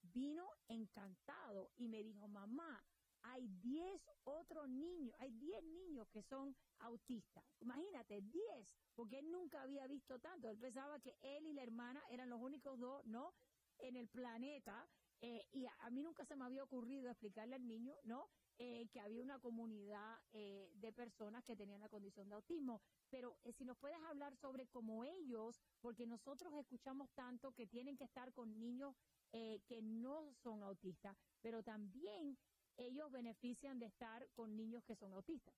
vino 0.00 0.48
encantado 0.68 1.70
y 1.76 1.88
me 1.88 2.02
dijo, 2.02 2.26
mamá, 2.26 2.82
hay 3.22 3.48
10 3.62 4.10
otros 4.24 4.68
niños, 4.68 5.16
hay 5.18 5.30
10 5.32 5.64
niños 5.64 6.08
que 6.08 6.22
son 6.22 6.54
autistas. 6.80 7.44
Imagínate, 7.60 8.20
10, 8.20 8.76
porque 8.94 9.18
él 9.18 9.30
nunca 9.30 9.62
había 9.62 9.86
visto 9.86 10.18
tanto. 10.18 10.48
Él 10.48 10.58
pensaba 10.58 10.98
que 11.00 11.16
él 11.22 11.46
y 11.46 11.52
la 11.52 11.62
hermana 11.62 12.02
eran 12.10 12.30
los 12.30 12.40
únicos 12.40 12.78
dos, 12.78 13.04
¿no? 13.06 13.34
En 13.78 13.96
el 13.96 14.08
planeta. 14.08 14.88
Eh, 15.24 15.46
y 15.52 15.66
a, 15.66 15.90
mí 15.90 16.02
nunca 16.02 16.24
se 16.24 16.34
me 16.34 16.44
había 16.44 16.64
ocurrido 16.64 17.08
explicarle 17.08 17.54
al 17.54 17.64
niño, 17.64 17.94
¿no? 18.02 18.28
Eh, 18.58 18.88
que 18.92 19.00
había 19.00 19.22
una 19.22 19.38
comunidad 19.38 20.18
eh, 20.32 20.72
de 20.74 20.92
personas 20.92 21.44
que 21.44 21.54
tenían 21.54 21.80
la 21.80 21.88
condición 21.88 22.28
de 22.28 22.34
autismo. 22.34 22.82
Pero 23.08 23.38
si 23.56 23.64
nos 23.64 23.78
puedes 23.78 23.98
hablar 24.08 24.36
sobre 24.36 24.66
cómo 24.66 25.04
ellos, 25.04 25.60
porque 25.80 26.08
nosotros 26.08 26.52
escuchamos 26.54 27.08
tanto 27.14 27.52
que 27.52 27.68
tienen 27.68 27.96
que 27.96 28.04
estar 28.04 28.32
con 28.32 28.58
niños 28.58 28.96
que 29.30 29.80
no 29.80 30.30
son 30.34 30.62
autistas, 30.62 31.16
pero 31.40 31.62
también 31.62 32.36
ellos 32.76 33.10
benefician 33.10 33.78
de 33.78 33.86
estar 33.86 34.26
con 34.34 34.56
niños 34.56 34.82
que 34.86 34.96
son 34.96 35.12
autistas. 35.12 35.54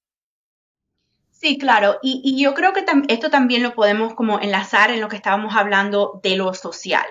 Sí, 1.31 1.59
claro, 1.59 1.99
y, 2.01 2.41
yo 2.41 2.55
creo 2.55 2.73
que 2.73 2.85
esto 3.09 3.29
también 3.29 3.63
lo 3.63 3.75
podemos 3.75 4.15
como 4.15 4.41
enlazar 4.41 4.91
en 4.91 5.01
lo 5.01 5.09
que 5.09 5.17
estábamos 5.17 5.55
hablando 5.57 6.21
de 6.23 6.37
lo 6.37 6.55
social. 6.55 7.05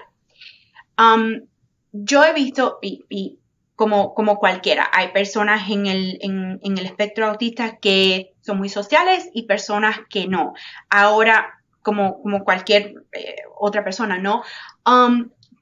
Yo 1.92 2.24
he 2.24 2.34
visto, 2.34 2.80
y, 2.82 3.38
como, 3.76 4.16
como, 4.16 4.39
cualquiera, 4.39 4.89
hay 4.94 5.10
personas 5.10 5.70
en 5.70 5.86
el, 5.86 6.18
en, 6.22 6.60
el, 6.63 6.86
espectro 6.86 7.28
autista 7.28 7.78
que 7.78 8.34
son 8.42 8.58
muy 8.58 8.70
sociales 8.70 9.30
y 9.34 9.44
personas 9.44 10.00
que 10.10 10.28
no. 10.28 10.54
Ahora, 10.89 11.62
como, 11.82 12.22
cualquier 12.44 12.96
eh, 13.12 13.36
otra 13.60 13.84
persona, 13.84 14.18
¿no? 14.18 14.44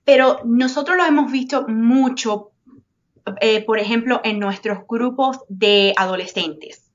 Pero 0.05 0.39
nosotros 0.45 0.95
lo 0.95 1.05
hemos 1.05 1.31
visto 1.31 1.67
mucho 1.67 2.50
eh, 3.39 3.63
por 3.65 3.79
ejemplo, 3.79 4.21
en 4.23 4.39
nuestros 4.39 4.79
grupos 4.87 5.39
de 5.47 5.93
adolescentes. 5.97 6.91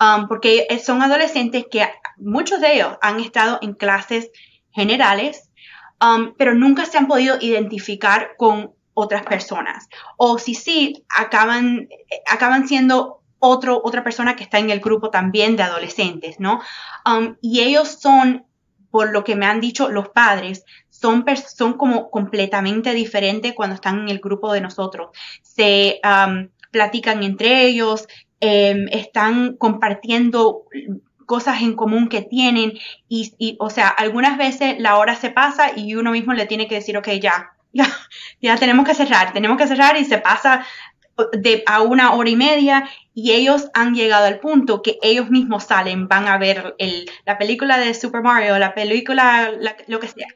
Um, 0.00 0.28
porque 0.28 0.66
son 0.82 1.02
adolescentes 1.02 1.66
que 1.70 1.86
muchos 2.16 2.60
de 2.60 2.74
ellos 2.76 2.96
han 3.02 3.20
estado 3.20 3.58
en 3.60 3.74
clases 3.74 4.30
generales, 4.70 5.50
um, 6.00 6.34
pero 6.38 6.54
nunca 6.54 6.86
se 6.86 6.96
han 6.96 7.06
podido 7.06 7.36
identificar 7.40 8.30
con 8.38 8.72
otras 8.94 9.24
personas. 9.24 9.88
O 10.16 10.38
si 10.38 10.54
sí, 10.54 11.04
acaban, 11.08 11.88
acaban 12.30 12.66
siendo 12.66 13.20
otro, 13.38 13.80
otra 13.84 14.04
persona 14.04 14.36
que 14.36 14.44
está 14.44 14.58
en 14.58 14.70
el 14.70 14.80
grupo 14.80 15.10
también 15.10 15.56
de 15.56 15.64
adolescentes, 15.64 16.40
¿no? 16.40 16.60
Um, 17.04 17.36
y 17.40 17.60
ellos 17.60 17.98
son, 18.00 18.44
por 18.90 19.10
lo 19.10 19.24
que 19.24 19.36
me 19.36 19.46
han 19.46 19.60
dicho 19.60 19.88
los 19.90 20.08
padres, 20.08 20.64
son, 21.00 21.24
son 21.56 21.74
como 21.74 22.10
completamente 22.10 22.92
diferentes 22.92 23.54
cuando 23.54 23.74
están 23.74 24.00
en 24.00 24.08
el 24.08 24.18
grupo 24.18 24.52
de 24.52 24.60
nosotros. 24.60 25.10
Se 25.42 26.00
platican 26.70 27.22
entre 27.22 27.64
ellos, 27.64 28.06
em, 28.40 28.86
están 28.90 29.56
compartiendo 29.56 30.64
cosas 31.26 31.62
en 31.62 31.74
común 31.74 32.08
que 32.08 32.22
tienen 32.22 32.72
y, 33.08 33.56
o 33.60 33.70
sea, 33.70 33.88
algunas 33.88 34.36
veces 34.36 34.78
la 34.78 34.96
hora 34.98 35.14
se 35.14 35.30
pasa 35.30 35.70
y 35.76 35.94
uno 35.94 36.10
mismo 36.12 36.32
le 36.32 36.46
tiene 36.46 36.66
que 36.68 36.76
decir, 36.76 36.96
ok, 36.96 37.08
ya, 37.20 37.52
ya, 37.72 37.88
ya 38.40 38.56
tenemos 38.56 38.86
que 38.86 38.94
cerrar, 38.94 39.32
tenemos 39.32 39.56
que 39.56 39.68
cerrar 39.68 39.96
y 39.96 40.04
se 40.04 40.18
pasa 40.18 40.66
de 41.32 41.62
a 41.66 41.82
una 41.82 42.14
hora 42.14 42.30
y 42.30 42.36
media 42.36 42.88
y 43.14 43.32
ellos 43.32 43.68
han 43.74 43.94
llegado 43.94 44.26
al 44.26 44.40
punto 44.40 44.82
que 44.82 44.98
ellos 45.02 45.30
mismos 45.30 45.64
salen, 45.64 46.08
van 46.08 46.26
a 46.28 46.38
ver 46.38 46.74
el, 46.78 47.08
la 47.26 47.38
película 47.38 47.78
de 47.78 47.94
Super 47.94 48.22
Mario, 48.22 48.58
la 48.58 48.74
película, 48.74 49.52
lo 49.86 50.00
que 50.00 50.08
sea. 50.08 50.26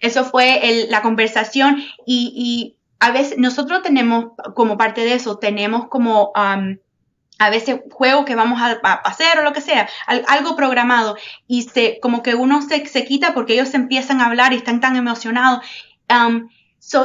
Eso 0.00 0.24
fue 0.24 0.86
la 0.88 1.02
conversación 1.02 1.82
y, 2.06 2.76
a 3.00 3.10
veces 3.10 3.36
nosotros 3.36 3.82
tenemos, 3.82 4.32
como 4.54 4.78
parte 4.78 5.02
de 5.02 5.14
eso, 5.14 5.36
tenemos 5.36 5.88
como 5.88 6.32
a 6.34 7.50
veces 7.50 7.80
juegos 7.90 8.24
que 8.24 8.34
vamos 8.34 8.62
a, 8.62 8.70
hacer 9.04 9.38
o 9.38 9.42
lo 9.42 9.52
que 9.52 9.60
sea, 9.60 9.88
algo 10.06 10.56
programado 10.56 11.16
y 11.46 11.62
se, 11.62 11.98
como 12.00 12.22
que 12.22 12.34
uno 12.34 12.62
se, 12.62 12.86
se, 12.86 13.04
quita 13.04 13.34
porque 13.34 13.54
ellos 13.54 13.74
empiezan 13.74 14.20
a 14.20 14.26
hablar 14.26 14.52
y 14.52 14.56
están 14.56 14.80
tan 14.80 14.96
emocionados. 14.96 15.66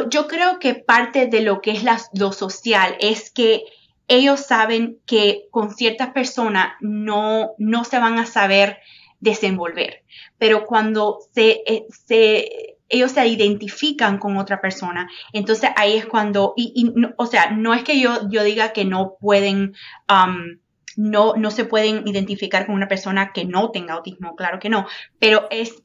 yo 0.09 0.27
creo 0.27 0.59
que 0.59 0.75
parte 0.75 1.27
de 1.27 1.41
lo 1.41 1.61
que 1.61 1.71
es 1.71 1.83
lo 2.13 2.31
social 2.31 2.95
es 2.99 3.29
que 3.31 3.63
ellos 4.07 4.39
saben 4.39 4.99
que 5.05 5.47
con 5.51 5.73
ciertas 5.73 6.09
personas 6.09 6.73
no, 6.81 7.51
no 7.57 7.83
se 7.83 7.99
van 7.99 8.17
a 8.19 8.25
saber 8.25 8.79
desenvolver. 9.19 10.03
Pero 10.37 10.65
cuando 10.65 11.19
se, 11.33 11.61
eh, 11.65 11.85
se, 11.89 12.77
ellos 12.87 13.11
se 13.11 13.27
identifican 13.27 14.17
con 14.17 14.37
otra 14.37 14.61
persona, 14.61 15.09
entonces 15.33 15.69
ahí 15.75 15.97
es 15.97 16.05
cuando, 16.05 16.53
y, 16.55 16.93
o 17.17 17.25
sea, 17.25 17.51
no 17.51 17.73
es 17.73 17.83
que 17.83 17.99
yo, 17.99 18.29
yo 18.29 18.43
diga 18.43 18.73
que 18.73 18.85
no 18.85 19.15
pueden, 19.19 19.75
um, 20.09 20.59
no, 20.95 21.35
no 21.35 21.51
se 21.51 21.65
pueden 21.65 22.07
identificar 22.07 22.65
con 22.65 22.75
una 22.75 22.87
persona 22.87 23.31
que 23.33 23.45
no 23.45 23.71
tenga 23.71 23.93
autismo, 23.93 24.35
claro 24.35 24.59
que 24.59 24.69
no, 24.69 24.87
pero 25.19 25.47
es 25.51 25.81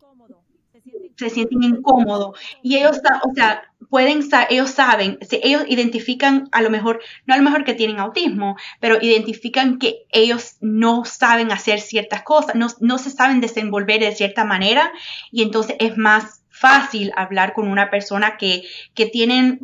se 1.17 1.31
sienten 1.31 1.63
incómodos. 1.63 2.39
Y 2.63 2.77
ellos, 2.77 3.01
o 3.23 3.35
sea, 3.35 3.63
pueden, 3.91 4.23
ellos 4.51 4.71
saben, 4.71 5.19
ellos 5.31 5.65
identifican 5.69 6.49
a 6.53 6.63
lo 6.63 6.71
mejor, 6.71 7.01
no 7.27 7.35
a 7.35 7.37
lo 7.37 7.43
mejor 7.43 7.65
que 7.65 7.75
tienen 7.75 7.99
autismo, 7.99 8.57
pero 8.81 8.99
identifican 9.01 9.79
que 9.79 10.07
ellos 10.11 10.57
no 10.61 11.05
saben 11.05 11.53
hacer 11.53 11.81
ciertas 11.81 12.23
cosas, 12.23 12.55
no, 12.55 12.69
no 12.81 12.99
se 12.99 13.11
saben 13.11 13.41
desenvolver 13.41 14.01
de 14.01 14.15
cierta 14.15 14.45
manera. 14.45 14.93
Y 15.31 15.43
entonces 15.43 15.77
es 15.79 15.97
más 15.97 16.43
fácil 16.51 17.13
hablar 17.17 17.53
con 17.53 17.69
una 17.69 17.91
persona 17.91 18.37
que, 18.37 18.63
que 18.95 19.07
tienen 19.07 19.61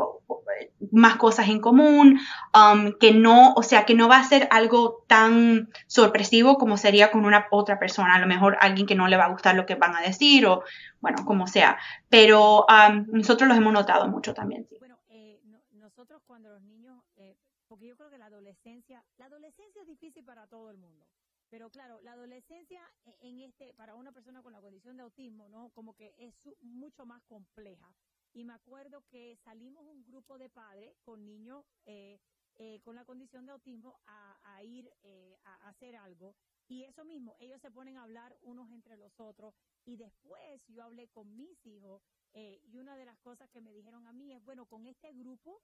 más 0.92 1.16
cosas 1.16 1.48
en 1.48 1.60
común, 1.60 2.20
um, 2.54 2.92
que 2.98 3.12
no, 3.12 3.52
o 3.54 3.62
sea, 3.62 3.84
que 3.84 3.94
no 3.94 4.08
va 4.08 4.18
a 4.18 4.24
ser 4.24 4.48
algo 4.50 5.04
tan 5.06 5.68
sorpresivo 5.86 6.56
como 6.58 6.76
sería 6.76 7.10
con 7.10 7.24
una 7.24 7.46
otra 7.50 7.78
persona, 7.78 8.14
a 8.14 8.20
lo 8.20 8.26
mejor 8.26 8.56
alguien 8.60 8.86
que 8.86 8.94
no 8.94 9.08
le 9.08 9.16
va 9.16 9.24
a 9.24 9.30
gustar 9.30 9.54
lo 9.54 9.66
que 9.66 9.74
van 9.74 9.94
a 9.94 10.00
decir 10.00 10.46
o, 10.46 10.62
bueno, 11.00 11.24
como 11.24 11.46
sea. 11.46 11.78
Pero 12.08 12.66
um, 12.66 13.06
nosotros 13.12 13.48
los 13.48 13.58
hemos 13.58 13.72
notado 13.72 14.08
mucho 14.08 14.34
también. 14.34 14.66
Bueno, 14.78 14.98
eh, 15.08 15.40
nosotros 15.72 16.22
cuando 16.26 16.50
los 16.50 16.62
niños, 16.62 17.02
eh, 17.16 17.36
porque 17.68 17.86
yo 17.86 17.96
creo 17.96 18.10
que 18.10 18.18
la 18.18 18.26
adolescencia, 18.26 19.04
la 19.18 19.26
adolescencia 19.26 19.82
es 19.82 19.88
difícil 19.88 20.24
para 20.24 20.46
todo 20.46 20.70
el 20.70 20.78
mundo. 20.78 21.06
Pero 21.50 21.68
claro, 21.70 22.00
la 22.04 22.12
adolescencia 22.12 22.80
e, 23.04 23.28
en 23.28 23.40
este, 23.40 23.74
para 23.74 23.94
una 23.96 24.12
persona 24.12 24.40
con 24.40 24.52
la 24.52 24.60
condición 24.60 24.96
de 24.96 25.02
autismo, 25.02 25.48
¿no? 25.48 25.70
Como 25.70 25.94
que 25.96 26.14
es 26.18 26.34
mucho 26.62 27.04
más 27.04 27.22
compleja. 27.28 27.88
Y 28.32 28.44
me 28.44 28.54
acuerdo 28.54 29.02
que 29.08 29.36
salimos 29.36 29.84
un 29.84 30.04
grupo 30.04 30.38
de 30.38 30.48
padres 30.48 30.96
con 31.02 31.24
niños 31.24 31.64
eh, 31.84 32.20
eh, 32.56 32.80
con 32.82 32.94
la 32.94 33.04
condición 33.04 33.46
de 33.46 33.52
autismo 33.52 33.98
a, 34.06 34.62
ir 34.62 34.92
eh, 35.02 35.38
a 35.44 35.68
hacer 35.68 35.96
algo. 35.96 36.36
Y 36.68 36.84
eso 36.84 37.04
mismo, 37.04 37.34
ellos 37.40 37.60
se 37.60 37.70
ponen 37.70 37.96
a 37.96 38.02
hablar 38.02 38.36
unos 38.42 38.70
entre 38.70 38.96
los 38.96 39.18
otros. 39.18 39.54
Y 39.84 39.96
después 39.96 40.62
yo 40.68 40.84
hablé 40.84 41.08
con 41.08 41.34
mis 41.34 41.66
hijos 41.66 42.02
y 42.32 42.78
una 42.78 42.96
de 42.96 43.06
las 43.06 43.18
cosas 43.18 43.50
que 43.50 43.60
me 43.60 43.72
dijeron 43.72 44.06
a 44.06 44.12
mí 44.12 44.32
es, 44.32 44.44
bueno, 44.44 44.66
con 44.66 44.86
este 44.86 45.12
grupo 45.12 45.62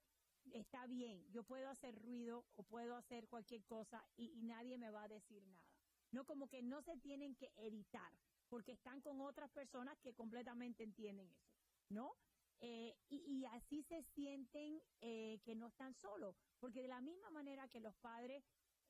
está 0.52 0.86
bien, 0.86 1.24
yo 1.30 1.44
puedo 1.44 1.68
hacer 1.68 1.94
ruido 1.94 2.44
o 2.56 2.64
puedo 2.64 2.96
hacer 2.96 3.28
cualquier 3.28 3.64
cosa 3.64 4.04
y, 4.16 4.32
y 4.32 4.42
nadie 4.42 4.76
me 4.76 4.90
va 4.90 5.04
a 5.04 5.08
decir 5.08 5.46
nada. 5.46 5.70
No 6.10 6.24
como 6.24 6.48
que 6.48 6.62
no 6.62 6.82
se 6.82 6.96
tienen 6.96 7.36
que 7.36 7.52
editar 7.56 8.12
porque 8.48 8.72
están 8.72 9.00
con 9.00 9.20
otras 9.20 9.50
personas 9.50 9.98
que 10.00 10.14
completamente 10.14 10.82
entienden 10.82 11.30
eso, 11.30 11.54
¿no? 11.88 12.16
Eh, 12.60 12.96
y, 13.10 13.44
así 13.52 13.82
se 13.82 14.02
sienten 14.02 14.80
eh, 15.00 15.38
que 15.44 15.54
no 15.54 15.68
están 15.68 15.94
solos, 15.94 16.34
porque 16.58 16.82
de 16.82 16.88
la 16.88 17.00
misma 17.00 17.30
manera 17.30 17.68
que 17.68 17.80
los 17.80 17.94
padres 17.96 18.42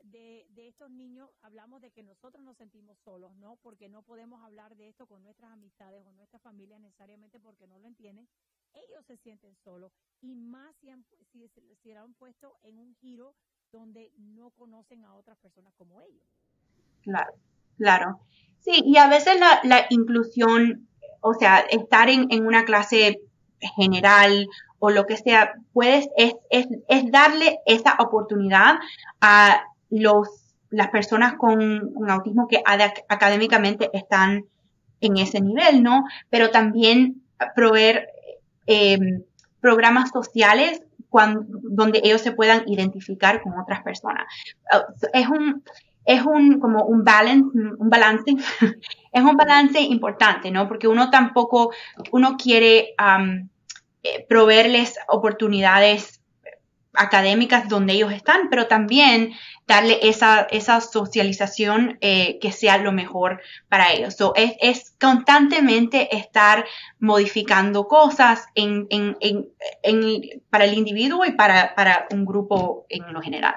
de, 0.05 0.47
de, 0.51 0.69
estos 0.69 0.91
niños 0.91 1.31
hablamos 1.43 1.81
de 1.81 1.91
que 1.91 2.03
nosotros 2.03 2.45
nos 2.45 2.57
sentimos 2.57 2.99
solos, 2.99 3.35
¿no? 3.37 3.57
Porque 3.57 3.89
no 3.89 4.03
podemos 4.03 4.43
hablar 4.43 4.77
de 4.77 4.89
esto 4.89 5.07
con 5.07 5.23
nuestras 5.23 5.53
amistades 5.53 6.05
o 6.07 6.13
nuestras 6.13 6.43
familias 6.43 6.81
necesariamente 6.81 7.41
porque 7.41 7.67
no 7.67 7.79
lo 7.79 7.89
entienden. 7.89 8.29
Ellos 8.73 9.05
se 9.07 9.17
sienten 9.17 9.57
solos 9.57 9.93
y 10.21 10.35
más 10.35 10.77
si, 10.77 10.91
han, 10.91 11.05
si, 11.33 11.49
si 11.83 11.93
han 11.93 12.15
puesto 12.15 12.59
en 12.63 12.79
un 12.79 12.95
giro 12.97 13.35
donde 13.73 14.13
no 14.17 14.51
conocen 14.51 15.05
a 15.05 15.15
otras 15.15 15.39
personas 15.39 15.75
como 15.75 16.01
ellos. 16.03 16.27
Claro, 17.03 17.33
claro. 17.77 18.21
Sí, 18.61 18.83
y 18.85 18.97
a 18.97 19.09
veces 19.09 19.39
la, 19.39 19.61
la 19.65 19.87
inclusión, 19.91 20.89
o 21.21 21.35
sea, 21.35 21.61
estar 21.61 22.09
en, 22.09 22.27
en 22.31 22.47
una 22.47 22.65
clase 22.65 23.21
general 23.77 24.49
o 24.79 24.91
lo 24.91 25.07
que 25.07 25.17
sea, 25.17 25.55
puedes, 25.73 26.09
es, 26.17 26.35
es, 26.51 26.67
es 26.89 27.11
darle 27.11 27.59
esa 27.67 27.97
oportunidad 27.99 28.77
a 29.21 29.63
los, 29.91 30.29
las 30.71 30.89
personas 30.89 31.35
con, 31.35 31.95
autismo 32.09 32.49
que 32.49 32.63
académicamente 33.09 33.91
están 33.93 34.45
en 35.01 35.17
ese 35.17 35.41
nivel, 35.41 35.83
¿no? 35.83 36.05
Pero 36.31 36.51
también 36.51 37.23
proveer 37.55 38.09
em, 38.67 39.23
programas 39.61 40.11
sociales 40.11 40.83
cuando, 41.09 41.45
donde 41.63 42.01
ellos 42.05 42.21
se 42.21 42.33
puedan 42.33 42.63
identificar 42.67 43.43
con 43.43 43.59
otras 43.59 43.83
personas. 43.83 44.27
Es 45.13 45.29
un, 45.29 45.63
es 46.07 46.23
un, 46.23 46.61
como 46.61 46.85
un 46.85 47.05
balance, 47.05 47.51
un 47.79 47.91
balance, 47.91 48.31
es 49.13 49.23
un 49.23 49.37
balance 49.37 49.81
importante, 49.81 50.51
¿no? 50.51 50.69
Porque 50.69 50.89
uno 50.89 51.11
tampoco, 51.11 51.73
uno 52.13 52.37
quiere 52.37 52.95
eh, 54.03 54.27
proveerles 54.29 54.99
oportunidades 55.09 56.21
académicas 56.97 57.69
donde 57.69 57.93
ellos 57.93 58.13
están, 58.13 58.49
pero 58.49 58.67
también 58.67 59.33
darle 59.67 59.99
esa, 60.03 60.47
esa 60.51 60.81
socialización 60.81 61.99
eh, 62.01 62.39
que 62.41 62.53
sea 62.53 62.79
lo 62.79 62.93
mejor 62.93 63.43
para 63.69 63.93
ellos. 63.93 64.17
es, 64.35 64.53
es, 64.61 64.95
constantemente 64.99 66.17
estar 66.17 66.65
modificando 66.99 67.87
cosas 67.87 68.47
en, 68.55 68.87
en, 68.91 69.17
en, 69.21 70.43
para 70.51 70.65
el 70.65 70.75
individuo 70.75 71.25
y 71.25 71.33
para, 71.33 71.75
para 71.75 72.07
un 72.11 72.25
grupo 72.25 72.87
en 72.89 73.13
lo 73.13 73.21
general. 73.21 73.57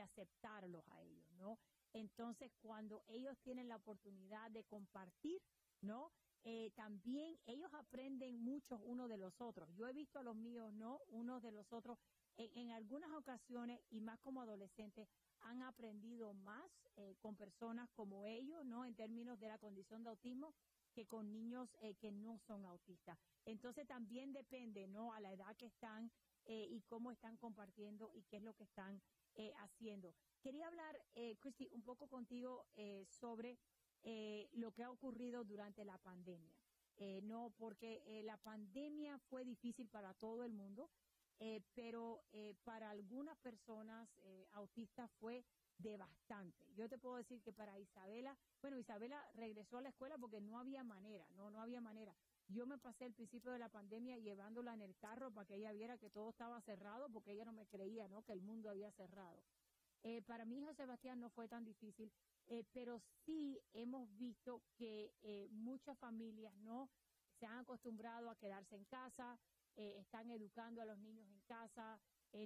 Aceptarlos 0.00 0.86
a 0.88 1.02
ellos, 1.02 1.30
¿no? 1.32 1.58
Entonces, 1.92 2.52
cuando 2.60 3.04
ellos 3.08 3.36
tienen 3.42 3.68
la 3.68 3.76
oportunidad 3.76 4.50
de 4.50 4.64
compartir, 4.64 5.40
¿no? 5.80 6.10
Eh, 6.46 6.72
también 6.74 7.38
ellos 7.46 7.72
aprenden 7.72 8.38
mucho 8.38 8.78
unos 8.78 9.08
de 9.08 9.16
los 9.16 9.40
otros. 9.40 9.68
Yo 9.74 9.88
he 9.88 9.92
visto 9.92 10.18
a 10.18 10.22
los 10.22 10.36
míos, 10.36 10.72
¿no? 10.74 11.00
Unos 11.08 11.42
de 11.42 11.52
los 11.52 11.72
otros, 11.72 11.98
en, 12.36 12.70
algunas 12.72 13.10
ocasiones, 13.12 13.80
y 13.90 14.00
más 14.00 14.18
como 14.20 14.42
adolescentes, 14.42 15.08
han 15.40 15.62
aprendido 15.62 16.34
más 16.34 16.70
eh, 16.96 17.14
con 17.20 17.36
personas 17.36 17.88
como 17.90 18.24
ellos, 18.24 18.64
¿no? 18.66 18.84
En 18.84 18.94
términos 18.94 19.38
de 19.40 19.48
la 19.48 19.58
condición 19.58 20.02
de 20.02 20.10
autismo, 20.10 20.52
que 20.94 21.06
con 21.06 21.32
niños 21.32 21.76
eh, 21.80 21.94
que 21.96 22.10
no 22.10 22.38
son 22.38 22.64
autistas. 22.64 23.18
Entonces 23.44 23.86
también 23.86 24.32
depende, 24.32 24.86
¿no? 24.86 25.12
A 25.12 25.20
la 25.20 25.32
edad 25.32 25.56
que 25.56 25.66
están 25.66 26.10
y 26.46 26.82
cómo 26.82 27.10
están 27.10 27.38
compartiendo 27.38 28.10
y 28.12 28.22
qué 28.24 28.36
es 28.36 28.42
lo 28.42 28.52
que 28.54 28.64
están 28.64 29.00
eh, 29.36 29.52
haciendo. 29.56 30.14
Quería 30.40 30.68
hablar, 30.68 31.02
eh, 31.14 31.36
Christy, 31.40 31.68
un 31.72 31.82
poco 31.82 32.06
contigo 32.06 32.66
eh, 32.76 33.04
sobre 33.08 33.58
eh, 34.02 34.48
lo 34.52 34.72
que 34.72 34.84
ha 34.84 34.90
ocurrido 34.90 35.42
durante 35.42 35.84
la 35.84 35.98
pandemia. 35.98 36.54
no, 37.22 37.50
porque 37.56 38.22
la 38.24 38.36
pandemia 38.36 39.18
fue 39.30 39.44
difícil 39.44 39.88
para 39.88 40.14
todo 40.14 40.44
el 40.44 40.52
mundo, 40.52 40.90
pero 41.74 42.22
para 42.62 42.90
algunas 42.90 43.36
personas 43.38 44.08
autistas 44.52 45.10
fue 45.18 45.44
devastante. 45.78 46.72
Yo 46.74 46.88
te 46.88 46.98
puedo 46.98 47.16
decir 47.16 47.42
que 47.42 47.52
para 47.52 47.78
Isabela, 47.78 48.36
bueno, 48.60 48.78
Isabela 48.78 49.22
regresó 49.34 49.78
a 49.78 49.82
la 49.82 49.88
escuela 49.90 50.18
porque 50.18 50.40
no 50.40 50.58
había 50.58 50.84
manera, 50.84 51.26
no, 51.36 51.50
no 51.50 51.60
había 51.60 51.80
manera. 51.80 52.14
Yo 52.48 52.66
me 52.66 52.78
pasé 52.78 53.06
el 53.06 53.14
principio 53.14 53.52
de 53.52 53.58
la 53.58 53.68
pandemia 53.68 54.18
llevándola 54.18 54.74
en 54.74 54.82
el 54.82 54.96
carro 54.96 55.30
para 55.32 55.46
que 55.46 55.56
ella 55.56 55.72
viera 55.72 55.98
que 55.98 56.10
todo 56.10 56.30
estaba 56.30 56.60
cerrado 56.62 57.08
porque 57.10 57.32
ella 57.32 57.44
no 57.44 57.52
me 57.52 57.66
creía, 57.66 58.08
¿no? 58.08 58.22
Que 58.22 58.32
el 58.32 58.42
mundo 58.42 58.70
había 58.70 58.90
cerrado. 58.92 59.42
Eh, 60.02 60.20
para 60.20 60.44
mi 60.44 60.58
hijo 60.58 60.74
Sebastián 60.74 61.18
no 61.18 61.30
fue 61.30 61.48
tan 61.48 61.64
difícil, 61.64 62.12
eh, 62.46 62.62
pero 62.74 63.00
sí 63.24 63.58
hemos 63.72 64.14
visto 64.18 64.62
que 64.76 65.14
eh, 65.22 65.48
muchas 65.50 65.98
familias 65.98 66.54
no 66.56 66.90
se 67.40 67.46
han 67.46 67.60
acostumbrado 67.60 68.28
a 68.28 68.36
quedarse 68.36 68.76
en 68.76 68.84
casa, 68.84 69.38
están 69.76 70.30
educando 70.30 70.80
a 70.80 70.84
los 70.84 70.96
niños 70.98 71.26
en 71.28 71.40
casa, 71.40 71.98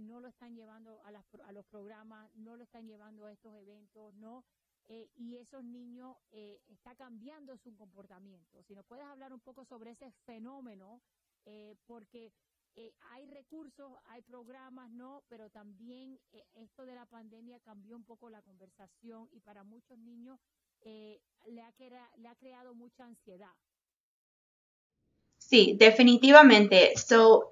no 0.03 0.21
lo 0.21 0.29
están 0.29 0.55
llevando 0.55 1.01
a, 1.05 1.09
a 1.09 1.53
los 1.53 1.67
programas, 1.67 2.31
no 2.37 2.57
lo 2.57 2.63
están 2.63 2.87
llevando 2.87 3.27
a 3.27 3.33
estos 3.33 3.55
eventos, 3.55 4.15
no 4.15 4.45
eh, 4.91 5.11
y 5.17 5.37
esos 5.37 5.63
niños 5.65 6.17
eh, 6.31 6.63
está 6.69 6.95
cambiando 6.95 7.59
su 7.59 7.77
comportamiento. 7.77 8.63
Si 8.63 8.75
nos 8.75 8.87
puedes 8.87 9.05
hablar 9.05 9.35
un 9.35 9.41
poco 9.41 9.67
sobre 9.67 9.91
ese 9.91 10.11
fenómeno, 10.25 11.03
eh, 11.45 11.77
porque 11.87 12.33
eh, 12.75 12.95
hay 13.11 13.27
recursos, 13.27 13.93
hay 14.07 14.23
programas, 14.23 14.91
¿no? 14.91 15.25
Pero 15.29 15.51
también 15.51 16.19
esto 16.55 16.87
de 16.87 16.95
la 16.95 17.05
pandemia 17.05 17.61
cambió 17.61 17.97
un 17.97 18.05
poco 18.05 18.31
la 18.31 18.41
conversación 18.41 19.29
y 19.33 19.41
para 19.41 19.63
muchos 19.63 19.99
niños 19.99 20.39
le 20.85 21.61
ha, 21.61 21.75
le, 22.17 22.29
ha 22.29 22.35
creado 22.37 22.75
mucha 22.75 23.05
ansiedad. 23.05 23.53
Sí, 25.37 25.77
definitivamente. 25.79 26.97
So, 26.97 27.51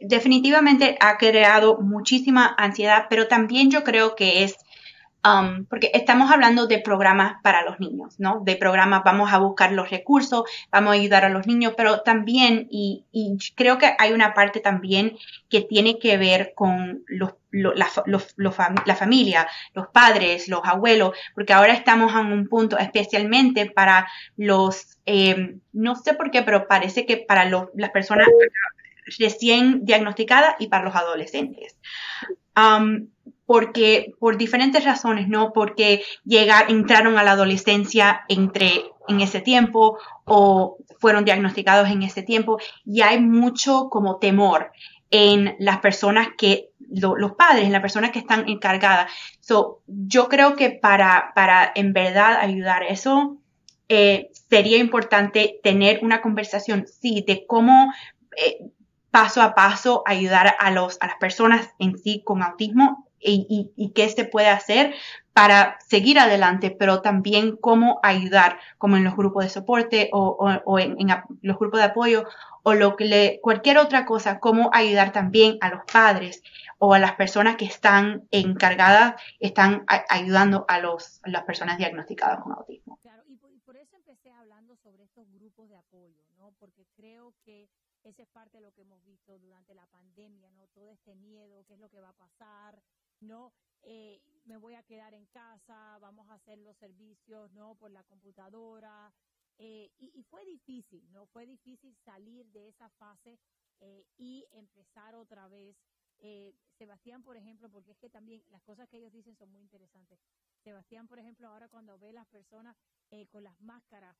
definitivamente 0.00 0.96
ha 1.00 1.18
creado 1.18 1.78
muchísima 1.80 2.54
ansiedad, 2.58 3.06
pero 3.10 3.28
también 3.28 3.70
yo 3.70 3.84
creo 3.84 4.14
que 4.16 4.44
es 4.44 4.56
Um, 5.22 5.66
porque 5.66 5.90
estamos 5.92 6.30
hablando 6.30 6.66
de 6.66 6.78
programas 6.78 7.34
para 7.42 7.62
los 7.62 7.78
niños, 7.78 8.14
¿no? 8.18 8.40
De 8.42 8.56
programas, 8.56 9.02
vamos 9.04 9.30
a 9.30 9.38
buscar 9.38 9.70
los 9.72 9.90
recursos, 9.90 10.44
vamos 10.72 10.92
a 10.92 10.94
ayudar 10.94 11.26
a 11.26 11.28
los 11.28 11.46
niños, 11.46 11.74
pero 11.76 12.00
también, 12.00 12.68
y, 12.70 13.04
creo 13.54 13.76
que 13.76 13.94
hay 13.98 14.12
una 14.12 14.32
parte 14.32 14.60
también 14.60 15.18
que 15.50 15.60
tiene 15.60 15.98
que 15.98 16.16
ver 16.16 16.54
con 16.54 17.04
los, 17.06 17.34
la, 17.50 18.94
familia, 18.94 19.46
los 19.74 19.88
padres, 19.88 20.48
los 20.48 20.62
abuelos, 20.64 21.14
porque 21.34 21.52
ahora 21.52 21.74
estamos 21.74 22.14
en 22.14 22.32
un 22.32 22.48
punto 22.48 22.78
especialmente 22.78 23.66
para 23.66 24.08
los, 24.38 24.98
eh, 25.04 25.56
no 25.74 25.96
sé 25.96 26.14
por 26.14 26.30
qué, 26.30 26.40
pero 26.40 26.66
parece 26.66 27.04
que 27.04 27.18
para 27.18 27.44
las 27.44 27.90
personas 27.90 28.26
recién 29.18 29.84
diagnosticadas 29.84 30.56
y 30.58 30.68
para 30.68 30.84
los 30.84 30.94
adolescentes. 30.94 31.76
Um, 32.56 33.08
porque 33.50 34.12
por 34.20 34.36
diferentes 34.36 34.84
razones, 34.84 35.26
¿no? 35.28 35.52
Porque 35.52 36.04
llegar, 36.24 36.70
entraron 36.70 37.18
a 37.18 37.24
la 37.24 37.32
adolescencia 37.32 38.22
entre, 38.28 38.84
en 39.08 39.20
ese 39.20 39.40
tiempo 39.40 39.98
o 40.24 40.76
fueron 41.00 41.24
diagnosticados 41.24 41.88
en 41.88 42.04
ese 42.04 42.22
tiempo 42.22 42.58
y 42.84 43.00
hay 43.00 43.20
mucho 43.20 43.88
como 43.90 44.18
temor 44.18 44.70
en 45.10 45.56
las 45.58 45.80
personas 45.80 46.28
que, 46.38 46.68
los 46.78 47.32
padres, 47.32 47.64
en 47.64 47.72
las 47.72 47.80
personas 47.80 48.12
que 48.12 48.20
están 48.20 48.48
encargadas. 48.48 49.10
So, 49.40 49.82
yo 49.86 50.28
creo 50.28 50.54
que 50.54 50.70
para, 50.70 51.32
para 51.34 51.72
en 51.74 51.92
verdad 51.92 52.38
ayudar 52.40 52.84
eso, 52.84 53.38
eh, 53.88 54.30
sería 54.48 54.78
importante 54.78 55.58
tener 55.64 56.04
una 56.04 56.22
conversación, 56.22 56.86
sí, 56.86 57.24
de 57.26 57.44
cómo 57.46 57.92
eh, 58.36 58.58
paso 59.10 59.42
a 59.42 59.54
paso 59.54 60.02
ayudar 60.06 60.54
a, 60.58 60.70
los, 60.70 60.98
a 61.00 61.06
las 61.06 61.16
personas 61.16 61.70
en 61.78 61.98
sí 61.98 62.22
con 62.24 62.42
autismo 62.42 63.06
y, 63.22 63.92
qué 63.94 64.08
se 64.08 64.24
puede 64.24 64.48
hacer 64.48 64.94
para 65.32 65.78
seguir 65.86 66.18
adelante, 66.18 66.70
pero 66.70 67.02
también 67.02 67.56
cómo 67.56 68.00
ayudar, 68.02 68.58
como 68.78 68.96
en 68.96 69.04
los 69.04 69.16
grupos 69.16 69.44
de 69.44 69.50
soporte 69.50 70.10
o, 70.12 70.78
en, 70.78 71.08
los 71.42 71.58
grupos 71.58 71.80
de 71.80 71.86
apoyo 71.86 72.26
o 72.62 72.74
lo 72.74 72.96
que 72.96 73.40
cualquier 73.42 73.78
otra 73.78 74.04
cosa, 74.04 74.38
cómo 74.38 74.70
ayudar 74.72 75.12
también 75.12 75.58
a 75.60 75.70
los 75.70 75.80
padres 75.90 76.42
o 76.78 76.94
a 76.94 76.98
las 76.98 77.12
personas 77.12 77.56
que 77.56 77.66
están 77.66 78.26
encargadas, 78.30 79.20
están 79.38 79.84
ayudando 80.08 80.64
a, 80.68 80.78
los, 80.78 81.20
las 81.24 81.44
personas 81.44 81.78
diagnosticadas 81.78 82.40
con 82.40 82.52
autismo. 82.52 82.98
Claro, 83.02 83.22
y 83.28 83.36
sobre 83.36 83.82
estos 85.04 85.30
grupos 85.32 85.68
de 85.68 85.76
apoyo, 85.76 86.22
¿no? 86.38 86.52
Porque 86.58 86.86
creo 86.96 87.34
que 87.44 87.68
esa 88.02 88.22
es 88.22 88.28
parte 88.28 88.58
de 88.58 88.62
lo 88.62 88.72
que 88.72 88.82
hemos 88.82 89.04
visto 89.04 89.38
durante 89.38 89.74
la 89.74 89.86
pandemia, 89.86 90.50
¿no? 90.52 90.66
Todo 90.68 90.90
este 90.90 91.14
miedo, 91.14 91.64
qué 91.66 91.74
es 91.74 91.80
lo 91.80 91.90
que 91.90 92.00
va 92.00 92.10
a 92.10 92.14
pasar, 92.16 92.82
¿no? 93.20 93.52
Eh, 93.82 94.20
me 94.44 94.56
voy 94.56 94.74
a 94.74 94.82
quedar 94.82 95.14
en 95.14 95.26
casa, 95.26 95.98
vamos 96.00 96.28
a 96.30 96.34
hacer 96.34 96.58
los 96.58 96.76
servicios, 96.76 97.52
¿no? 97.52 97.74
Por 97.74 97.90
la 97.90 98.02
computadora. 98.04 99.12
Eh, 99.62 99.92
y, 99.98 100.22
fue 100.22 100.42
difícil, 100.46 101.06
¿no? 101.12 101.26
Fue 101.26 101.44
difícil 101.44 101.94
salir 101.96 102.46
de 102.46 102.68
esa 102.68 102.88
fase 102.88 103.38
eh, 103.80 104.06
y 104.16 104.46
empezar 104.52 105.14
otra 105.14 105.48
vez. 105.48 105.76
Eh, 106.18 106.54
Sebastián, 106.78 107.22
por 107.22 107.36
ejemplo, 107.36 107.68
porque 107.68 107.90
es 107.90 107.98
que 107.98 108.08
también 108.08 108.42
las 108.48 108.62
cosas 108.62 108.88
que 108.88 108.96
ellos 108.96 109.12
dicen 109.12 109.36
son 109.36 109.50
muy 109.50 109.60
interesantes. 109.60 110.18
Sebastián, 110.64 111.06
por 111.06 111.18
ejemplo, 111.18 111.46
ahora 111.46 111.68
cuando 111.68 111.98
ve 111.98 112.10
las 112.14 112.26
personas 112.28 112.74
con 113.30 113.42
las 113.44 113.60
máscaras, 113.60 114.16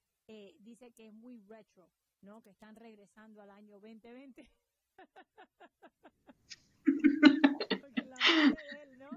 dice 0.58 0.90
que 0.92 1.06
es 1.06 1.12
muy 1.12 1.38
retro, 1.38 1.90
¿no? 2.22 2.42
Que 2.42 2.50
están 2.50 2.76
regresando 2.76 3.42
al 3.42 3.50
año 3.50 3.80
2020. 3.80 4.48
porque 7.80 8.04
la 8.04 8.16
de 8.16 8.82
él, 8.82 8.98
¿no? 8.98 9.10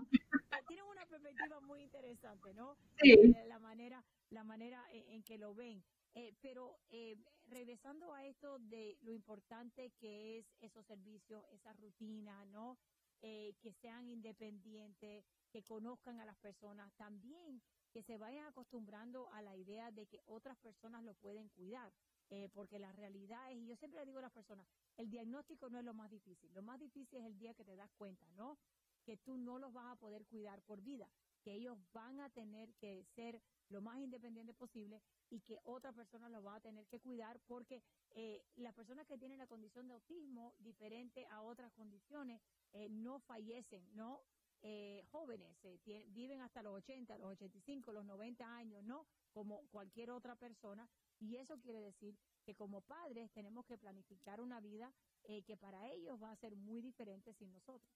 Tienen 0.68 0.86
una 0.86 1.06
perspectiva 1.06 1.60
muy 1.62 1.82
interesante, 1.82 2.54
¿no? 2.54 2.78
Sí. 3.02 3.34
La 3.48 3.60
manera, 3.60 4.04
la 4.30 4.44
manera 4.44 4.86
en, 4.92 5.10
en 5.10 5.24
que 5.24 5.38
lo 5.38 5.54
ven. 5.54 5.84
Eh, 6.16 6.36
pero 6.42 6.78
eh, 6.92 7.18
regresando 7.48 8.14
a 8.14 8.26
esto 8.26 8.60
de 8.60 8.98
lo 9.02 9.12
importante 9.12 9.92
que 10.00 10.38
es 10.38 10.46
esos 10.62 10.86
servicios, 10.86 11.44
esa 11.52 11.74
rutina, 11.74 12.46
¿no? 12.46 12.78
Eh, 13.22 13.56
que 13.62 13.74
sean 13.74 14.10
independientes, 14.10 15.26
que 15.50 15.64
conozcan 15.64 16.20
a 16.20 16.26
las 16.26 16.38
personas, 16.38 16.94
también 16.98 17.62
que 17.92 18.04
se 18.04 18.18
vayan 18.18 18.46
acostumbrando 18.46 19.32
a 19.32 19.42
la 19.42 19.56
idea 19.56 19.92
de 19.92 20.06
que 20.08 20.20
otras 20.26 20.58
personas 20.58 21.04
lo 21.04 21.14
pueden 21.16 21.50
cuidar. 21.50 21.92
Eh, 22.30 22.50
porque 22.54 22.80
la 22.80 22.92
realidad 22.94 23.52
es, 23.52 23.58
y 23.58 23.66
yo 23.68 23.76
siempre 23.76 24.00
le 24.00 24.06
digo 24.06 24.20
a 24.20 24.24
las 24.24 24.32
personas, 24.32 24.66
el 24.98 25.10
diagnóstico 25.10 25.70
no 25.70 25.78
es 25.78 25.86
lo 25.86 25.94
más 25.94 26.10
difícil, 26.10 26.52
lo 26.54 26.62
más 26.64 26.80
difícil 26.80 27.20
es 27.20 27.26
el 27.26 27.38
día 27.38 27.54
que 27.54 27.64
te 27.64 27.76
das 27.76 27.92
cuenta, 27.92 28.26
¿no? 28.32 28.58
Que 29.04 29.18
tú 29.18 29.38
no 29.38 29.60
los 29.60 29.72
vas 29.72 29.92
a 29.92 30.00
poder 30.00 30.26
cuidar 30.26 30.62
por 30.64 30.82
vida, 30.82 31.08
que 31.44 31.54
ellos 31.54 31.78
van 31.92 32.20
a 32.22 32.30
tener 32.30 32.74
que 32.76 33.04
ser 33.16 33.42
lo 33.70 33.82
más 33.82 34.00
independiente 34.00 34.54
posible 34.54 35.02
y 35.30 35.42
que 35.42 35.60
otra 35.64 35.92
persona 35.92 36.30
lo 36.30 36.44
va 36.44 36.56
a 36.56 36.62
tener 36.62 36.88
que 36.88 37.00
cuidar 37.00 37.40
porque 37.48 37.82
eh, 38.12 38.44
las 38.56 38.74
personas 38.74 39.08
que 39.08 39.18
tienen 39.18 39.38
la 39.38 39.48
condición 39.48 39.88
de 39.88 39.94
autismo 39.94 40.54
diferente 40.60 41.26
a 41.28 41.42
otras 41.42 41.72
condiciones 41.74 42.42
eh, 42.72 42.88
no 42.90 43.20
fallecen, 43.20 43.84
¿no? 43.96 44.22
Eh, 44.66 45.04
jóvenes, 45.12 45.58
tiene, 45.84 46.06
viven 46.08 46.40
hasta 46.40 46.64
los 46.64 46.76
80, 46.76 47.18
los 47.18 47.32
85, 47.32 47.92
los 47.92 48.06
90 48.06 48.56
años, 48.56 48.82
¿no? 48.84 49.06
Como 49.34 49.68
cualquier 49.72 50.12
otra 50.12 50.36
persona. 50.36 50.88
Y 51.20 51.38
eso 51.38 51.58
quiere 51.62 51.80
decir 51.80 52.16
que 52.46 52.56
como 52.56 52.82
padres 52.82 53.32
tenemos 53.34 53.66
que 53.66 53.78
planificar 53.78 54.42
una 54.42 54.60
vida 54.60 54.92
eh, 55.24 55.42
que 55.44 55.56
para 55.56 55.90
ellos 55.92 56.22
va 56.22 56.32
a 56.32 56.36
ser 56.36 56.56
muy 56.56 56.82
diferente 56.82 57.34
sin 57.34 57.52
nosotros. 57.52 57.90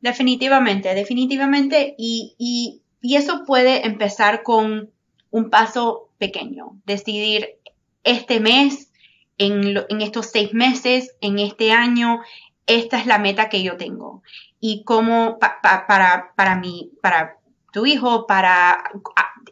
Definitivamente, 0.00 0.94
definitivamente. 0.94 1.94
Y, 1.98 2.34
y, 2.38 2.82
y 3.00 3.16
eso 3.16 3.44
puede 3.46 3.86
empezar 3.86 4.42
con 4.42 4.90
un 5.30 5.50
paso 5.50 6.10
pequeño. 6.18 6.80
Decidir 6.84 7.58
este 8.04 8.40
mes, 8.40 8.90
en, 9.38 9.76
en, 9.88 10.00
estos 10.00 10.26
seis 10.26 10.52
meses, 10.54 11.14
en 11.20 11.38
este 11.38 11.72
año, 11.72 12.20
esta 12.66 12.98
es 12.98 13.06
la 13.06 13.18
meta 13.18 13.48
que 13.48 13.62
yo 13.62 13.76
tengo. 13.76 14.22
Y 14.60 14.84
cómo 14.84 15.38
pa, 15.38 15.60
pa, 15.62 15.86
para, 15.86 16.32
para, 16.36 16.56
mi, 16.56 16.92
para 17.00 17.38
tu 17.72 17.86
hijo, 17.86 18.26
para... 18.26 18.84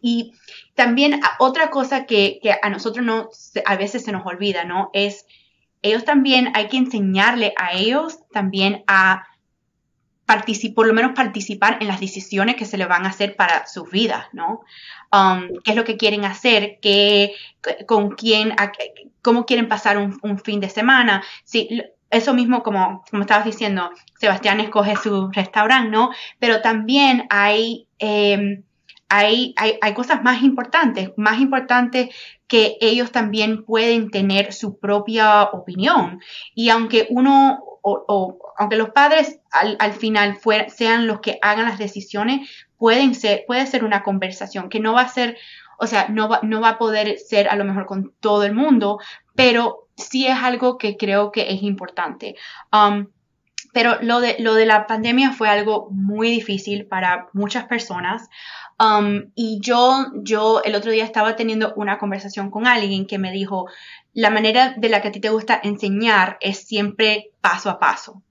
Y 0.01 0.33
también 0.75 1.21
otra 1.39 1.71
cosa 1.71 2.07
que, 2.07 2.39
que 2.43 2.55
a 2.61 2.71
nosotros 2.71 3.05
no, 3.05 3.29
a 3.67 3.77
veces 3.77 4.05
se 4.05 4.13
nos 4.13 4.25
olvida, 4.27 4.65
¿no? 4.65 4.91
Es, 4.93 5.27
ellos 5.83 6.05
también 6.05 6.53
hay 6.55 6.69
que 6.69 6.77
enseñarle 6.77 7.53
a 7.57 7.73
ellos 7.73 8.19
también 8.33 8.85
a 8.87 9.25
participar, 10.31 10.75
por 10.77 10.87
lo 10.87 10.95
menos 10.95 11.13
participar 11.13 11.79
en 11.81 11.89
las 11.89 11.99
decisiones 11.99 12.55
que 12.55 12.65
se 12.65 12.79
le 12.79 12.87
van 12.87 13.05
a 13.05 13.09
hacer 13.09 13.35
para 13.35 13.67
sus 13.67 13.91
vidas, 13.91 14.27
¿no? 14.33 14.61
Um, 15.13 15.49
¿Qué 15.65 15.73
es 15.73 15.77
lo 15.77 15.83
que 15.83 15.97
quieren 15.97 16.25
hacer? 16.25 16.79
¿Qué, 16.81 17.35
con 17.89 18.11
quién, 18.11 18.55
cómo 19.23 19.45
quieren 19.45 19.69
pasar 19.69 19.99
un, 19.99 20.39
fin 20.39 20.61
de 20.61 20.69
semana? 20.69 21.25
Sí, 21.43 21.83
eso 22.11 22.33
mismo 22.33 22.63
como, 22.63 23.03
como 23.11 23.23
estabas 23.23 23.45
diciendo, 23.45 23.91
Sebastián 24.21 24.61
escoge 24.61 24.95
su 24.95 25.33
restaurante, 25.33 25.91
¿no? 25.91 26.11
Pero 26.39 26.61
también 26.61 27.27
hay, 27.29 27.89
eh, 27.99 28.63
hay, 29.11 29.55
hay, 29.57 29.77
hay 29.83 29.93
cosas 29.93 30.23
más 30.23 30.43
importantes, 30.43 31.11
más 31.17 31.41
importantes 31.41 32.15
que 32.47 32.79
ellos 32.81 33.11
también 33.11 33.65
pueden 33.65 34.11
tener 34.11 34.53
su 34.53 34.79
propia 34.79 35.43
opinión. 35.45 36.21
Y 36.55 36.71
aunque 36.71 37.09
uno, 37.11 37.59
o, 37.83 38.05
o 38.07 38.39
aunque 38.57 38.77
los 38.77 38.91
padres 38.91 39.41
al, 39.51 39.77
al 39.81 39.93
final 39.93 40.37
fuera, 40.37 40.69
sean 40.69 41.09
los 41.09 41.21
que 41.21 41.39
hagan 41.43 41.67
las 41.67 41.79
decisiones, 41.79 42.49
pueden 42.79 43.15
ser, 43.15 43.45
puede 43.47 43.67
ser 43.67 43.85
una 43.85 44.03
conversación 44.05 44.69
que 44.69 44.81
no 44.81 44.93
va 44.93 45.03
a 45.03 45.09
ser, 45.09 45.37
o 45.79 45.89
sea, 45.89 46.09
no 46.09 46.29
va, 46.29 46.41
no 46.43 46.61
va 46.61 46.71
a 46.71 46.79
poder 46.79 47.19
ser 47.19 47.49
a 47.49 47.57
lo 47.57 47.65
mejor 47.65 47.87
con 47.87 48.13
todo 48.21 48.45
el 48.45 48.55
mundo, 48.55 49.01
pero 49.35 49.89
sí 49.97 50.27
es 50.27 50.39
algo 50.39 50.79
que 50.79 50.97
creo 50.97 51.33
que 51.33 51.53
es 51.53 51.63
importante. 51.65 52.37
Um, 52.73 53.09
pero 53.73 53.99
lo 54.03 54.21
de, 54.21 54.37
lo 54.39 54.55
de 54.55 54.67
la 54.67 54.87
pandemia 54.87 55.33
fue 55.33 55.49
algo 55.49 55.89
muy 55.91 56.31
difícil 56.31 56.87
para 56.87 57.29
muchas 57.33 57.65
personas. 57.65 58.29
Um, 58.79 59.31
y 59.35 59.61
yo, 59.61 60.07
yo 60.23 60.63
el 60.65 60.75
otro 60.75 60.91
día 60.91 61.05
estaba 61.05 61.37
teniendo 61.37 61.75
una 61.77 61.99
conversación 61.99 62.51
con 62.51 62.67
alguien 62.67 63.07
que 63.07 63.19
me 63.19 63.33
dijo, 63.33 63.69
la 64.15 64.31
manera 64.31 64.75
de 64.77 64.89
la 64.89 65.03
que 65.03 65.09
a 65.09 65.13
ti 65.13 65.21
te 65.21 65.29
gusta 65.29 65.61
enseñar 65.63 66.39
es 66.41 66.67
siempre 66.67 67.31
paso 67.41 67.71
a 67.71 67.79
paso. 67.79 68.23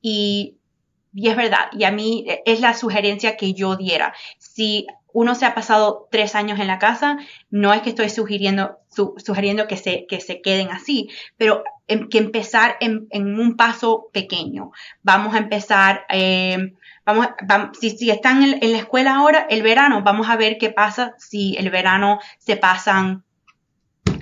Y, 0.00 0.58
y 1.12 1.28
es 1.28 1.36
verdad, 1.36 1.68
y 1.72 1.84
a 1.84 1.90
mí 1.90 2.26
es 2.44 2.60
la 2.60 2.74
sugerencia 2.74 3.36
que 3.36 3.52
yo 3.52 3.76
diera. 3.76 4.14
Si 4.38 4.86
uno 5.12 5.34
se 5.34 5.46
ha 5.46 5.54
pasado 5.54 6.08
tres 6.10 6.34
años 6.34 6.60
en 6.60 6.66
la 6.66 6.78
casa, 6.78 7.16
no 7.50 7.72
es 7.72 7.80
que 7.80 7.88
estoy 7.88 8.10
sugiriendo, 8.10 8.78
su, 8.96 9.14
sugiriendo 9.18 9.68
que 9.68 9.76
se, 9.76 10.06
que 10.06 10.20
se 10.20 10.40
queden 10.40 10.70
así, 10.70 11.08
pero 11.36 11.62
en, 11.86 12.08
que 12.08 12.18
empezar 12.18 12.76
en, 12.80 13.06
en, 13.10 13.38
un 13.38 13.56
paso 13.56 14.08
pequeño. 14.12 14.72
Vamos 15.02 15.34
a 15.34 15.38
empezar, 15.38 16.06
vamos, 17.04 17.28
vamos, 17.46 17.78
si, 17.78 17.90
si 17.90 18.10
están 18.10 18.42
en, 18.42 18.58
en, 18.62 18.72
la 18.72 18.78
escuela 18.78 19.16
ahora, 19.16 19.46
el 19.50 19.62
verano, 19.62 20.02
vamos 20.02 20.28
a 20.28 20.36
ver 20.36 20.58
qué 20.58 20.70
pasa 20.70 21.14
si 21.18 21.56
el 21.58 21.70
verano 21.70 22.18
se 22.38 22.56
pasan 22.56 23.22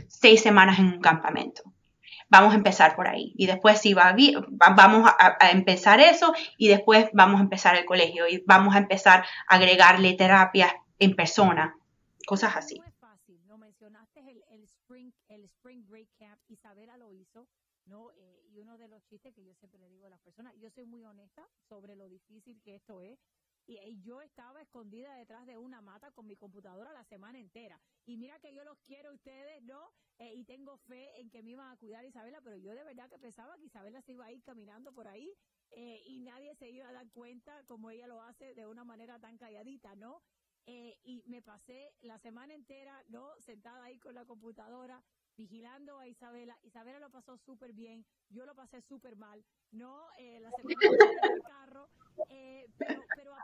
seis 0.09 0.43
semanas 0.43 0.79
en 0.79 0.87
un 0.87 1.01
campamento. 1.01 1.63
Vamos 2.29 2.53
a 2.53 2.57
empezar 2.57 2.97
por 2.97 3.07
ahí. 3.07 3.33
Y 3.37 3.47
después 3.47 3.81
si 3.81 3.95
va 3.95 4.13
bien, 4.13 4.45
vamos 4.51 5.09
a, 5.09 5.37
a, 5.39 5.51
empezar 5.51 6.01
eso 6.01 6.35
y 6.59 6.69
después 6.69 7.09
vamos 7.13 7.39
a 7.39 7.45
empezar 7.45 7.77
el 7.77 7.85
colegio 7.85 8.27
y 8.27 8.43
vamos 8.45 8.75
a 8.75 8.79
empezar 8.79 9.25
a 9.49 9.55
agregarle 9.55 10.15
terapias 10.15 10.73
en 10.99 11.15
persona, 11.15 11.77
cosas 12.27 12.57
así. 12.57 12.79
No 12.79 12.87
es 12.87 12.95
fácil, 12.99 13.39
no 13.47 13.59
mencionaste 13.59 14.21
el, 14.21 14.43
el, 14.51 14.65
spring, 14.65 15.13
el 15.35 15.45
Spring 15.45 15.87
Break 15.87 16.09
Camp, 16.17 16.41
Isabela 16.49 16.97
lo 16.97 17.13
hizo, 17.13 17.49
¿no? 17.85 18.11
Eh, 18.13 18.43
y 18.47 18.59
uno 18.59 18.79
de 18.79 18.89
los 18.89 19.05
chistes 19.05 19.35
que 19.35 19.45
yo 19.45 19.55
siempre 19.55 19.81
le 19.81 19.89
digo 19.89 20.07
a 20.07 20.11
las 20.11 20.21
personas, 20.21 20.55
yo 20.59 20.71
soy 20.71 20.87
muy 20.87 21.05
honesta 21.05 21.49
sobre 21.69 21.97
lo 21.97 22.09
difícil 22.09 22.61
que 22.63 22.77
esto 22.77 23.01
es, 23.01 23.19
y, 23.67 23.79
y, 23.79 24.03
yo 24.03 24.21
estaba 24.21 24.61
escondida 24.61 25.15
detrás 25.15 25.47
de 25.47 25.57
una 25.57 25.81
mata 25.81 26.11
con 26.11 26.27
mi 26.27 26.37
computadora 26.37 26.93
la 26.93 27.05
semana 27.05 27.39
entera. 27.39 27.81
Y 28.05 28.19
mira 28.19 28.39
que 28.39 28.53
yo 28.53 28.63
los 28.63 28.79
quiero 28.81 29.09
a 29.09 29.15
ustedes, 29.15 29.63
¿no? 29.63 29.91
Eh, 30.19 30.33
y 30.35 30.45
tengo 30.45 30.77
fe 30.77 31.21
en 31.21 31.29
que 31.29 31.43
me 31.43 31.51
iban 31.53 31.73
a 31.73 31.77
cuidar 31.77 32.05
Isabela, 32.05 32.41
pero 32.41 32.57
yo 32.57 32.73
de 32.75 32.85
verdad 32.85 33.09
que 33.09 33.19
pensaba 33.19 33.57
que 33.57 33.65
Isabela 33.65 34.01
se 34.03 34.13
iba 34.13 34.27
a 34.27 34.33
ir 34.33 34.43
caminando 34.45 34.93
por 34.93 35.09
ahí 35.09 35.35
eh, 35.73 36.03
y 36.07 36.21
nadie 36.21 36.55
se 36.55 36.71
iba 36.71 36.89
a 36.89 36.93
dar 36.93 37.11
cuenta 37.11 37.65
como 37.65 37.91
ella 37.91 38.07
lo 38.07 38.23
hace 38.23 38.55
de 38.55 38.67
una 38.67 38.85
manera 38.85 39.19
tan 39.19 39.37
calladita, 39.37 39.97
¿no? 39.97 40.23
Eh, 40.67 40.99
y 41.03 41.25
me 41.27 41.43
pasé 41.43 41.93
la 42.01 42.19
semana 42.19 42.55
entera, 42.55 43.03
¿no? 43.09 43.29
Sentada 43.41 43.85
ahí 43.85 43.99
con 43.99 44.15
la 44.15 44.25
computadora, 44.25 45.03
vigilando 45.37 45.99
a 45.99 46.09
Isabela. 46.09 46.59
Isabela 46.63 46.99
lo 46.99 47.11
pasó 47.11 47.37
súper 47.39 47.73
bien, 47.73 48.05
yo 48.31 48.45
lo 48.47 48.55
pasé 48.55 48.81
súper 48.83 49.17
mal, 49.17 49.45
¿no? 49.73 50.07
Eh, 50.19 50.41
la 50.41 50.51
semana 50.51 50.75
entera 50.83 51.27
en 51.27 51.33
el 51.33 51.43
carro, 51.43 51.89
eh, 52.29 52.67
pero, 52.79 53.03
pero, 53.17 53.35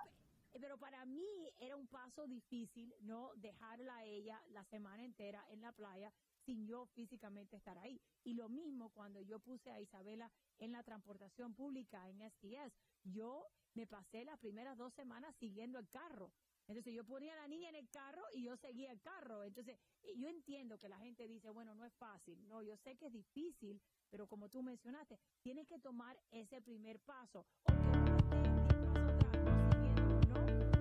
pero 0.61 0.79
para 0.79 1.05
mí 1.05 1.27
era 1.59 1.77
un 1.77 1.87
paso 1.87 2.27
difícil, 2.27 2.95
¿no? 3.01 3.33
Dejarla 3.37 3.97
a 3.97 4.05
ella 4.05 4.43
la 4.51 4.65
semana 4.65 5.05
entera 5.05 5.45
en 5.51 5.61
la 5.61 5.73
playa 5.73 6.13
sin 6.45 6.67
yo 6.67 6.87
físicamente 6.95 7.57
estar 7.57 7.79
ahí. 7.79 8.01
Y 8.25 8.35
lo 8.35 8.49
mismo 8.49 8.91
cuando 8.91 9.21
yo 9.21 9.39
puse 9.39 9.71
a 9.71 9.81
Isabela 9.81 10.31
en 10.59 10.73
la 10.73 10.83
transportación 10.83 11.55
pública 11.55 12.09
en 12.09 12.21
STS, 12.31 12.75
yo 13.05 13.47
me 13.75 13.87
pasé 13.87 14.25
las 14.25 14.39
primeras 14.39 14.77
dos 14.77 14.93
semanas 14.95 15.35
siguiendo 15.39 15.79
el 15.79 15.89
carro. 15.89 16.33
Entonces 16.71 16.95
yo 16.95 17.05
ponía 17.05 17.33
a 17.33 17.37
la 17.37 17.49
niña 17.49 17.69
en 17.69 17.75
el 17.75 17.91
carro 17.91 18.23
y 18.33 18.45
yo 18.45 18.57
seguía 18.57 18.93
el 18.93 19.01
carro. 19.01 19.43
Entonces 19.43 19.77
yo 20.17 20.29
entiendo 20.29 20.79
que 20.79 20.89
la 20.89 21.01
gente 21.01 21.27
dice, 21.27 21.51
bueno, 21.51 21.75
no 21.75 21.85
es 21.85 21.93
fácil. 21.95 22.47
No, 22.47 22.63
yo 22.63 22.77
sé 22.77 22.97
que 22.97 23.07
es 23.07 23.13
difícil, 23.13 23.83
pero 24.09 24.29
como 24.29 24.49
tú 24.49 24.63
mencionaste, 24.63 25.19
tienes 25.43 25.67
que 25.67 25.81
tomar 25.81 26.17
ese 26.31 26.63
primer 26.63 27.01
paso. 27.01 27.45
Aunque 27.65 27.99
uno 27.99 28.15
esté 28.15 28.39
10 28.39 28.85
pasos 28.85 29.11
atrás, 29.11 30.29
no 30.29 30.35
¿no? 30.35 30.80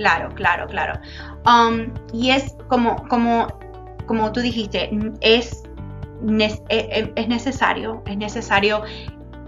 Claro, 0.00 0.34
claro, 0.34 0.66
claro. 0.66 0.98
Um, 1.44 1.92
y 2.10 2.30
es 2.30 2.56
como, 2.68 3.06
como, 3.08 3.48
como 4.06 4.32
tú 4.32 4.40
dijiste, 4.40 4.88
es, 5.20 5.62
e, 6.38 6.58
e, 6.70 7.12
es 7.16 7.28
necesario, 7.28 8.02
es 8.06 8.16
necesario 8.16 8.82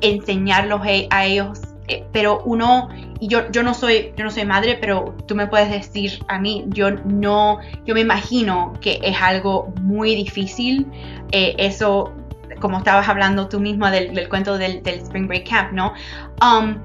enseñarlos 0.03 0.83
a 1.09 1.25
ellos 1.25 1.59
eh, 1.89 2.05
pero 2.13 2.43
uno 2.45 2.91
y 3.19 3.29
yo, 3.29 3.51
yo 3.51 3.63
no 3.63 3.73
soy 3.73 4.13
yo 4.17 4.25
no 4.25 4.31
soy 4.31 4.45
madre 4.45 4.77
pero 4.79 5.17
tú 5.27 5.35
me 5.35 5.47
puedes 5.47 5.71
decir 5.71 6.23
a 6.29 6.39
mí 6.39 6.65
yo 6.69 6.91
no 6.91 7.61
yo 7.87 7.95
me 7.95 8.01
imagino 8.01 8.75
que 8.81 9.01
es 9.03 9.17
algo 9.23 9.73
muy 9.81 10.15
difícil 10.15 10.87
eh, 11.31 11.55
eso 11.59 12.13
como 12.61 12.79
estabas 12.79 13.09
hablando 13.09 13.49
tú 13.49 13.59
misma 13.59 13.91
del, 13.91 14.29
cuento 14.29 14.59
del, 14.59 14.83
Spring 14.85 15.27
Break 15.29 15.49
Camp 15.49 15.73
no 15.73 15.95
um, 16.43 16.77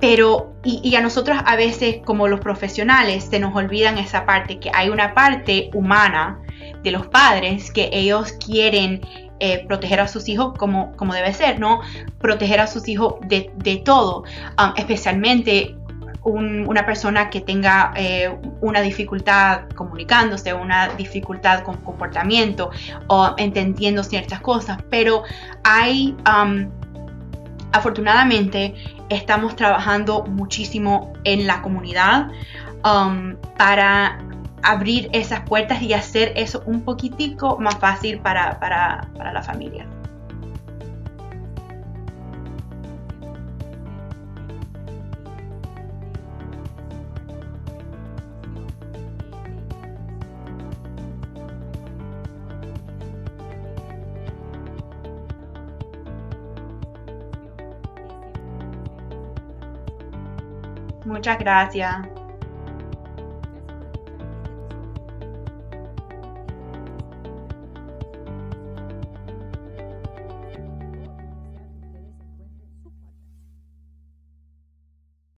pero 0.00 0.52
y, 0.64 0.80
y, 0.82 0.96
a 0.96 1.00
nosotros 1.00 1.38
a 1.44 1.56
veces 1.56 1.98
como 2.04 2.28
los 2.28 2.40
profesionales 2.40 3.28
se 3.30 3.38
nos 3.38 3.54
olvidan 3.54 3.98
esa 3.98 4.26
parte 4.26 4.58
que 4.58 4.70
hay 4.74 4.88
una 4.88 5.14
parte 5.14 5.70
humana 5.74 6.38
de 6.82 6.90
los 6.90 7.06
padres 7.06 7.70
que 7.70 7.90
ellos 7.92 8.32
quieren 8.44 9.00
eh, 9.42 9.64
proteger 9.66 10.00
a 10.00 10.08
sus 10.08 10.28
hijos 10.28 10.52
como, 10.58 10.94
como 10.96 11.14
debe 11.14 11.32
ser, 11.32 11.58
¿no? 11.58 11.80
Proteger 12.18 12.60
a 12.60 12.66
sus 12.66 12.88
hijos 12.88 13.14
de, 13.26 13.50
de 13.56 13.76
todo, 13.78 14.24
um, 14.58 14.72
especialmente 14.76 15.76
una 16.22 16.84
persona 16.84 17.30
que 17.30 17.40
tenga 17.40 17.94
eh, 17.96 18.30
una 18.60 18.82
dificultad 18.82 19.62
comunicándose, 19.74 20.52
una 20.52 20.88
dificultad 20.88 21.62
con 21.62 21.78
comportamiento 21.78 22.70
o 23.06 23.34
entendiendo 23.38 24.04
ciertas 24.04 24.40
cosas, 24.40 24.76
pero 24.90 25.22
hay, 25.64 26.14
um, 26.30 26.70
afortunadamente, 27.72 28.74
estamos 29.08 29.56
trabajando 29.56 30.24
muchísimo 30.24 31.12
en 31.24 31.46
la 31.46 31.62
comunidad 31.62 32.30
um, 32.84 33.36
para 33.56 34.18
abrir 34.62 35.08
esas 35.12 35.40
puertas 35.40 35.80
y 35.82 35.94
hacer 35.94 36.32
eso 36.36 36.62
un 36.66 36.82
poquitico 36.82 37.58
más 37.58 37.76
fácil 37.78 38.18
para, 38.18 38.58
para, 38.60 39.08
para 39.16 39.32
la 39.32 39.42
familia. 39.42 39.86
Muchas 61.20 61.38
gracias. 61.38 62.19